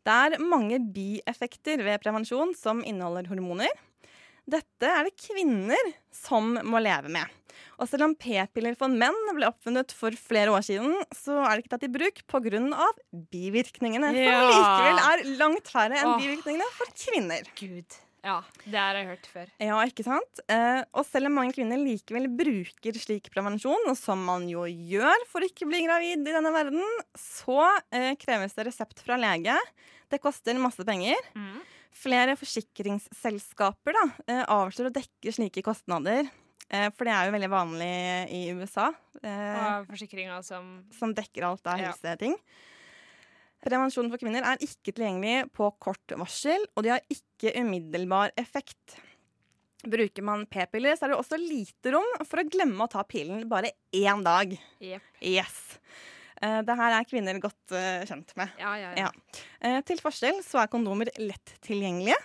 [0.00, 3.70] Det er mange bieffekter ved prevensjon som inneholder hormoner.
[4.50, 7.36] Dette er det kvinner som må leve med.
[7.80, 11.64] Og selv om p-piller for menn ble oppfunnet for flere år siden, så er det
[11.64, 12.90] ikke tatt i bruk pga.
[13.32, 14.36] bivirkningene, Ja.
[14.36, 16.20] som likevel er langt færre enn Åh.
[16.20, 17.42] bivirkningene for kvinner.
[17.56, 17.98] Gud.
[18.22, 19.46] Ja, det har jeg hørt før.
[19.64, 20.40] Ja, ikke sant?
[20.52, 25.40] Eh, og selv om mange kvinner likevel bruker slik prevensjon, som man jo gjør for
[25.40, 26.84] å ikke bli gravid i denne verden,
[27.16, 29.56] så eh, kreves det resept fra lege.
[30.10, 31.16] Det koster masse penger.
[31.90, 36.28] Flere forsikringsselskaper da, eh, avslår å dekke slike kostnader.
[36.70, 37.90] Eh, for det er jo veldig vanlig
[38.30, 38.92] i USA.
[39.22, 41.90] Eh, Og forsikringer som som dekker alt av Ja.
[41.90, 42.36] helseting.
[43.60, 48.96] Prevensjon for kvinner er ikke tilgjengelig på kort varsel, og de har ikke umiddelbar effekt.
[49.84, 53.46] Bruker man p-piller, så er det også lite rom for å glemme å ta pillen
[53.48, 54.56] bare én dag.
[54.80, 55.02] Yep.
[55.22, 55.78] Yes.
[56.40, 58.52] Eh, det her er kvinner godt eh, kjent med.
[58.60, 59.10] Ja, ja, ja.
[59.60, 62.18] Eh, til forskjell så er kondomer lett tilgjengelige.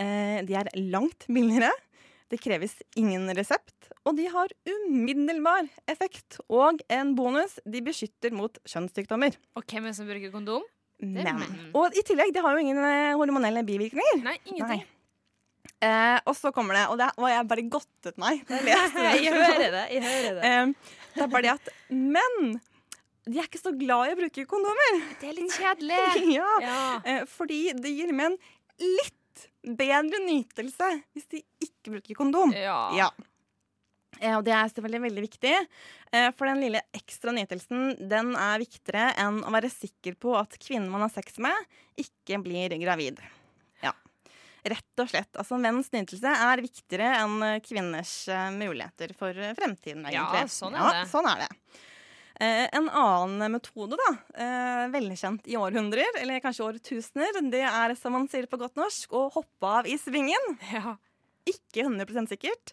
[0.00, 1.72] De er langt billigere.
[2.30, 6.38] Det kreves ingen resept, og de har umiddelbar effekt.
[6.46, 9.34] Og en bonus, de beskytter mot kjønnssykdommer.
[9.58, 10.62] Og hvem er det som bruker kondom?
[11.02, 11.26] Men.
[11.42, 11.58] menn.
[11.74, 12.80] Og i tillegg, de har jo ingen
[13.18, 14.22] hormonelle bivirkninger.
[14.22, 14.86] Nei, ingenting.
[15.80, 19.04] Eh, og så kommer det, og det og jeg bare godtet meg da jeg leste
[19.04, 19.12] det.
[19.24, 20.50] Jeg hører det, jeg hører det.
[20.50, 22.58] Eh, det er bare det at menn
[23.28, 25.00] de er ikke så glad i å bruke kondomer.
[25.20, 25.98] Det er litt kjedelig.
[26.38, 26.82] ja, Ja.
[27.04, 28.36] Eh, fordi det gir menn
[28.80, 29.16] litt
[29.60, 32.54] bedre nytelse hvis de ikke bruker kondom.
[32.56, 33.10] Ja.
[34.20, 35.52] Eh, og det er selvfølgelig veldig viktig,
[36.12, 40.56] eh, for den lille ekstra nytelsen den er viktigere enn å være sikker på at
[40.60, 41.56] kvinnen man har sex med,
[42.00, 43.20] ikke blir gravid.
[43.84, 43.92] Ja.
[44.64, 45.30] Rett og slett.
[45.40, 48.14] Altså Menns nytelse er viktigere enn kvinners
[48.56, 50.04] muligheter for fremtiden.
[50.08, 51.06] fremtiden, Ja, sånn er det.
[51.12, 51.52] Sånn er det.
[52.40, 54.10] Eh, en annen metode, da,
[54.40, 59.12] eh, velkjent i århundrer, eller kanskje årtusener, det er, som man sier på godt norsk,
[59.12, 60.56] å hoppe av i svingen.
[60.72, 60.96] Ja.
[61.48, 62.72] Ikke 100% sikkert,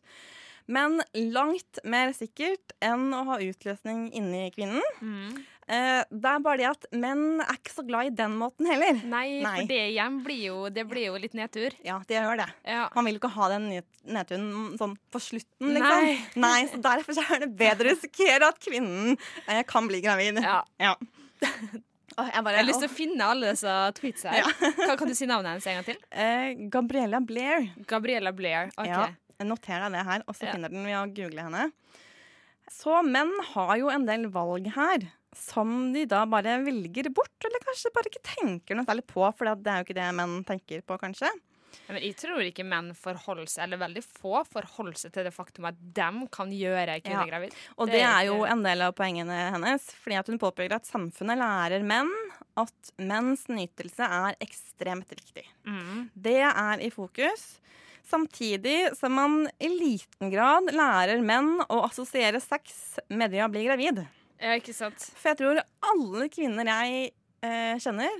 [0.67, 1.01] men
[1.33, 4.83] langt mer sikkert enn å ha utløsning inni kvinnen.
[5.01, 5.37] Mm.
[5.67, 9.01] Eh, det er bare det at menn er ikke så glad i den måten heller.
[9.03, 11.75] Nei, for det igjen blir jo, det blir jo litt nedtur.
[11.83, 12.47] Ja, det gjør det.
[12.95, 13.65] Man vil jo ikke ha den
[14.07, 16.07] nedturen sånn på slutten, liksom.
[16.07, 16.13] Nei.
[16.39, 20.39] Nei, så Derfor er det bedre å risikere at kvinnen eh, kan bli gravid.
[20.39, 20.61] Ja.
[22.17, 24.47] Åh, jeg, bare, Jeg har lyst til å finne alle disse tweets her.
[24.79, 25.99] Kan, kan du si navnet hennes en gang til?
[26.09, 27.67] Uh, Gabriella Blair.
[27.91, 28.87] Gabriella Blair, ok.
[28.89, 30.55] Ja, noterer det her, og så Ja.
[30.55, 31.67] finner den ved å google henne.
[32.73, 35.05] Så menn har jo en del valg her
[35.37, 39.53] som de da bare velger bort, eller kanskje bare ikke tenker noe særlig på, for
[39.53, 41.31] det er jo ikke det menn tenker på, kanskje.
[41.87, 45.67] Men jeg tror ikke menn forholder seg, eller veldig få forholder seg til det faktum
[45.69, 47.29] at dem kan gjøre kvinner Ja.
[47.29, 47.53] gravid.
[47.77, 51.39] Og det er jo en del av poengene hennes, fordi at hun påpeker at samfunnet
[51.39, 52.11] lærer menn
[52.57, 55.45] at menns nytelse er ekstremt viktig.
[55.67, 56.09] Mm.
[56.15, 57.59] Det er i fokus.
[58.07, 63.65] Samtidig som man i liten grad lærer menn å assosiere sex med det å bli
[63.67, 64.05] gravid.
[64.37, 65.01] Ja, ikke sant?
[65.17, 65.61] For jeg tror
[65.91, 67.11] alle kvinner jeg
[67.45, 68.13] eh, kjenner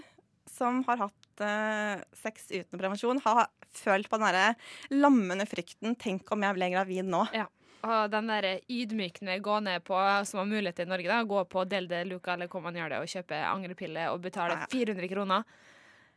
[0.57, 3.45] som har hatt eh, sex uten prevensjon, har
[3.77, 7.27] følt på den derre lammende frykten 'tenk om jeg ble gravid nå'.
[7.35, 7.45] Ja.
[7.87, 11.63] Og den der ydmykende gå ned på, som har mulighet i Norge, da, gå på
[11.69, 15.45] Del de Luca eller hvor man gjør det, og kjøpe angrepille og betale 400 kroner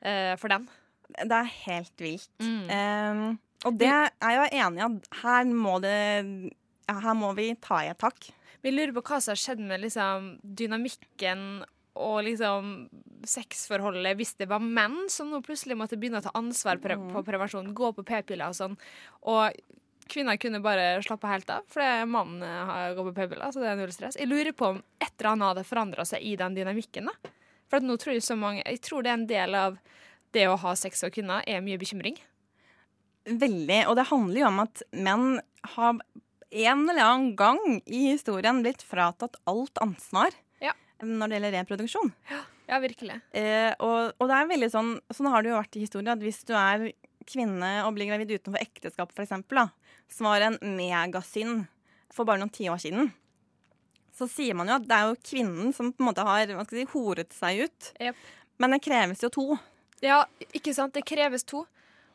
[0.01, 0.67] eh, for den.
[1.11, 2.33] Det er helt vilt.
[2.41, 2.65] Mm.
[2.71, 3.39] Um,
[3.69, 5.97] og det er jeg jo enig i at her må det
[6.89, 8.31] ja, Her må vi ta i et tak.
[8.63, 11.45] Vi lurer på hva som har skjedd med liksom, dynamikken
[12.01, 12.89] og liksom
[13.27, 17.11] sexforholdet hvis det var menn som nå plutselig måtte begynne å ta ansvar pre Mm.
[17.13, 18.77] på prevensjon, gå på p-piller og sånn.
[19.29, 19.53] Og
[20.11, 23.77] kvinner kunne bare slappe helt av, fordi mannen eh, går på p-piller, så det er
[23.77, 24.17] null stress.
[24.17, 27.07] Jeg lurer på om et eller annet hadde forandra seg i den dynamikken.
[27.07, 27.31] da.
[27.69, 29.79] For at nå tror jeg så mange Jeg tror det er en del av
[30.33, 32.17] det å ha sex og kvinner er mye bekymring.
[33.27, 33.87] Veldig.
[33.89, 35.41] Og det handler jo om at menn
[35.77, 35.99] har
[36.51, 40.73] en eller annen gang i historien blitt fratatt alt ansvar Ja.
[41.03, 42.13] når det gjelder reproduksjon.
[42.71, 43.21] Ja, virkelig.
[43.35, 46.23] Eh, og, og det er veldig sånn Sånn har det jo vært i historien at
[46.23, 46.93] hvis du er
[47.31, 51.65] kvinne og blir gravid utenfor ekteskap, for eksempel, da, som var en megasynd
[52.11, 53.11] for bare noen tiår siden,
[54.17, 56.65] så sier man jo at det er jo kvinnen som på en måte har hva
[56.67, 57.91] skal si, horet seg ut.
[58.61, 59.45] Men det kreves jo to.
[60.03, 60.25] Ja,
[60.57, 60.93] ikke sant?
[60.97, 61.63] Det kreves to.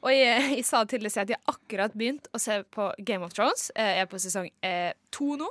[0.06, 3.72] Og jeg, jeg sa tidligere at jeg akkurat begynt å se på Game of Thrones.
[3.74, 5.49] Jeg er på sesong eh, to nå.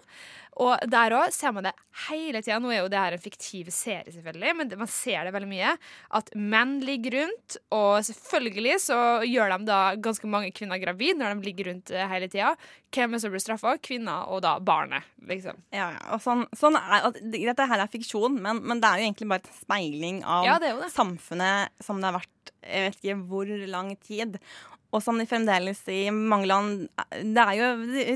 [0.63, 1.73] Og der òg ser man det
[2.07, 2.61] hele tida.
[2.63, 5.73] Nå er jo det her en fiktiv serie, selvfølgelig, men man ser det veldig mye.
[6.15, 11.35] At menn ligger rundt, og selvfølgelig så gjør de da ganske mange kvinner gravid når
[11.35, 12.53] de ligger rundt eh, hele tida.
[12.95, 13.75] Hvem er som blir straffa?
[13.83, 15.59] Kvinner og da barnet, liksom.
[15.75, 16.05] Ja, ja.
[16.15, 19.31] Og sånn, sånn er, at Dette her er fiksjon, men, men det er jo egentlig
[19.35, 20.93] bare et speiling av Ja, det det.
[20.95, 22.31] samfunnet som det har vært
[22.63, 24.39] jeg vet ikke hvor lang tid.
[24.95, 27.71] Og som de fremdeles i mange land Det er jo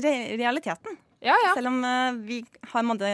[0.05, 0.99] re realiteten.
[1.19, 1.53] Ja, ja.
[1.57, 2.37] Selv om eh, vi
[2.71, 3.07] har måtte,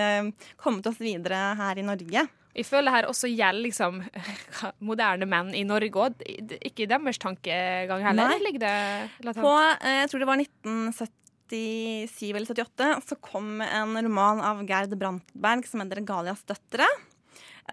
[0.61, 2.27] kommet oss videre her i Norge.
[2.55, 3.97] Jeg føler det her også gjelder liksom
[4.89, 6.21] moderne menn i Norge òg.
[6.61, 8.35] Ikke deres tankegang heller.
[8.35, 8.43] Nei.
[8.45, 9.35] Ligger det?
[9.41, 14.93] På, eh, jeg tror det var 1977 eller 78, så kom en roman av Gerd
[14.99, 16.91] Brandberg som heter 'Galias døtre'.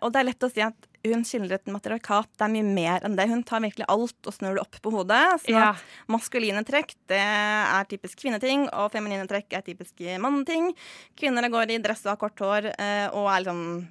[0.01, 2.29] Og det er lett å si at hun skildrer et matriarkat.
[2.39, 3.29] Det er mye mer enn det.
[3.31, 5.23] Hun tar virkelig alt og snur det opp på hodet.
[5.43, 5.71] Sånn Ja.
[5.73, 10.71] at maskuline trekk det er typisk kvinneting, og feminine trekk er typisk manneting.
[11.19, 13.89] Kvinner går i dress og har kort hår eh, og er liksom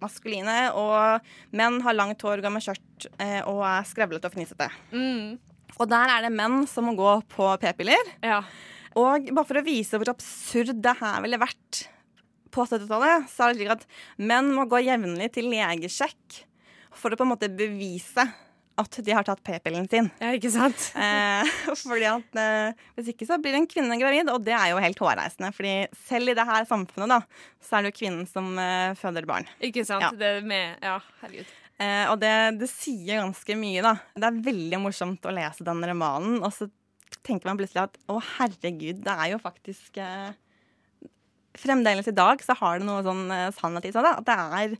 [0.00, 0.58] maskuline.
[0.74, 1.20] Og
[1.52, 4.70] menn har langt hår, går med skjørt eh, og er skrevlete og fnisete.
[4.92, 5.38] Mm.
[5.78, 8.10] Og der er det menn som må gå på p-piller.
[8.98, 11.84] Og bare for å vise hvor absurd det her ville vært
[12.52, 13.88] på 70-tallet, så er det slik at
[14.20, 16.44] menn må gå jevnlig til legesjekk
[16.96, 18.26] for å på en måte bevise
[18.80, 20.08] at de har tatt p-pillen sin.
[20.22, 20.90] Ja, ikke sant?
[21.00, 21.48] Eh,
[21.80, 25.00] fordi at eh, Hvis ikke så blir en kvinne gravid, og det er jo helt
[25.00, 25.50] hårreisende.
[25.56, 25.74] Fordi
[26.08, 27.18] selv i det her samfunnet da,
[27.64, 29.48] så er det jo kvinnen som eh, føder barn.
[29.64, 30.06] Ikke sant?
[30.06, 30.12] Ja.
[30.16, 31.56] Det med Ja, herregud.
[31.80, 33.94] Eh, og det, det sier ganske mye, da.
[34.16, 36.68] Det er veldig morsomt å lese den romanen, og så
[37.26, 40.30] tenker man plutselig at å, herregud, det er jo faktisk eh,
[41.60, 44.06] Fremdeles i dag så har det noe sånn eh, sannhet i seg.
[44.06, 44.76] da, At det er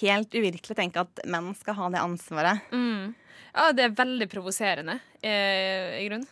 [0.00, 2.72] helt uvirkelig å tenke at menn skal ha det ansvaret.
[2.74, 3.12] Mm.
[3.54, 6.26] Ja, det er veldig provoserende, eh, i grunnen.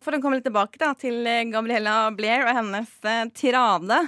[0.00, 4.00] For å komme litt tilbake da, til eh, Gabriella Blair og hennes eh, tirade.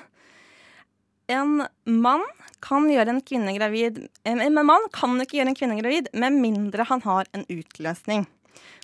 [1.30, 2.24] En mann
[2.64, 6.38] kan gjøre en kvinne gravid eh, en mann kan ikke gjøre en kvinne gravid med
[6.40, 8.24] mindre han har en utløsning.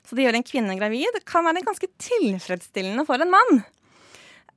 [0.05, 3.63] Så det å gjøre en kvinne gravid kan være ganske tilfredsstillende for en mann.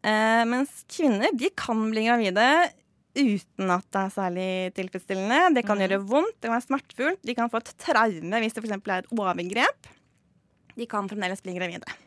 [0.02, 2.46] Eh, mens kvinner de kan bli gravide
[3.12, 5.42] uten at det er særlig tilfredsstillende.
[5.58, 8.64] Det kan gjøre vondt, det kan være smertefullt, de kan få et traume hvis det
[8.64, 8.78] f.eks.
[8.78, 9.92] er et overgrep.
[10.78, 11.98] De kan fremdeles bli gravide.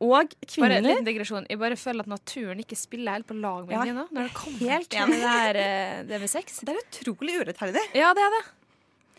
[0.00, 1.46] Og kvinner Bare liten digresjon.
[1.50, 4.04] Jeg bare føler at naturen ikke spiller helt på lag med Ja, meg nå.
[4.16, 6.62] Når det kommer helt til det, der, eh, det med sex.
[6.64, 7.82] Det er utrolig urettferdig.
[7.98, 8.44] Ja, det er det.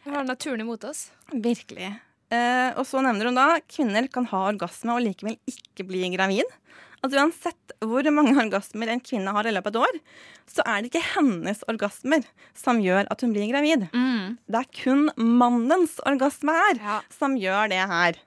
[0.01, 1.11] Vi har naturen imot oss.
[1.29, 1.91] Virkelig.
[2.33, 6.49] Eh, og så nevner hun da kvinner kan ha orgasme og likevel ikke bli gravid.
[7.01, 10.01] Altså Uansett hvor mange orgasmer en kvinne har i løpet av et år,
[10.51, 12.27] så er det ikke hennes orgasmer
[12.57, 13.87] som gjør at hun blir gravid.
[14.45, 18.19] Det er kun mannens orgasme her som gjør det her.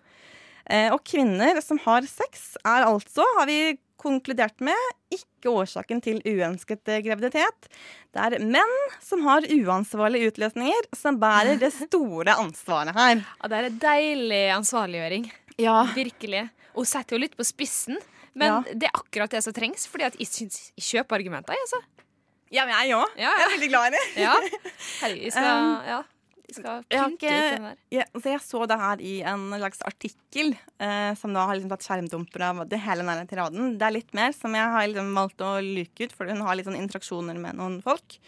[0.64, 4.80] Eh, og kvinner som har sex, er altså, har vi konkludert med,
[5.12, 7.68] ikke årsaken til uønsket eh, graviditet.
[8.12, 13.22] Det er menn som har uansvarlige utløsninger, som bærer det store ansvaret her.
[13.22, 15.30] Ja, det er en deilig ansvarliggjøring.
[15.60, 15.84] Ja.
[15.94, 16.48] Virkelig.
[16.74, 18.00] Hun setter jo litt på spissen,
[18.34, 18.60] men Ja.
[18.74, 21.82] det er akkurat det som trengs, fordi at jeg syns jeg kjøper argumenter, jeg, altså.
[22.54, 23.14] Ja, men jeg òg.
[23.18, 24.02] Ja, Jeg er veldig glad i det.
[24.26, 24.34] Ja.
[25.00, 26.02] Herregud, jeg skal, Um, ja,
[26.44, 27.76] jeg skal Jeg, ut den der.
[27.90, 31.70] ja, så jeg så det her i en slags artikkel eh, som da har liksom
[31.72, 33.72] tatt skjermdumper av det hele denne tiraden.
[33.78, 36.54] Det er litt mer som jeg har liksom valgt å luke ut, for hun har
[36.54, 38.18] litt sånn interaksjoner med noen folk.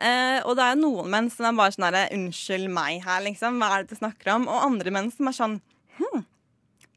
[0.00, 3.58] Eh, og det er noen menn som er bare sånn herre Unnskyld meg her, liksom.
[3.60, 4.46] Hva er det du snakker om?
[4.48, 5.58] Og andre menn som er sånn
[6.00, 6.22] Hm,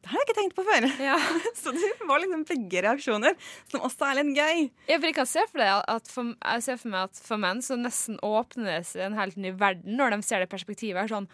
[0.04, 0.86] det har jeg ikke tenkt på før.
[1.62, 3.38] så det var liksom begge reaksjoner,
[3.72, 4.66] som også er litt gøy.
[4.89, 7.39] Ja, for jeg kan se for, det at for, jeg ser for meg at for
[7.39, 10.99] menn så nesten åpner det seg en helt ny verden når de ser det perspektivet.
[11.06, 11.30] er sånn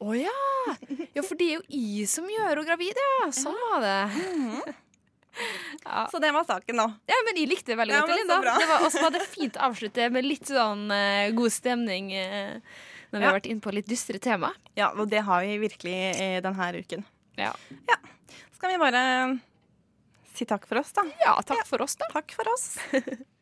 [0.00, 0.32] Å ja!
[1.14, 3.28] Ja, for det er jo jeg som gjør henne gravid, ja.
[3.36, 3.98] Sånn var det.
[5.84, 6.04] Ja.
[6.12, 6.88] Så det var saken, da.
[7.10, 8.20] Ja, men jeg likte det veldig Ja, godt.
[8.22, 8.40] Linda.
[8.40, 12.56] Det var, også var det fint å avslutte med litt sånn uh, god stemning uh,
[13.10, 13.28] når vi Ja.
[13.28, 14.54] har vært inne på litt dystre tema.
[14.78, 17.04] Ja, og det har vi virkelig i denne uken.
[17.36, 17.52] Ja.
[17.90, 17.98] Ja.
[18.64, 19.00] Skal vi bare
[20.32, 21.02] si takk for oss, da?
[21.20, 22.06] Ja, takk for oss, da.
[22.14, 22.78] Takk for oss.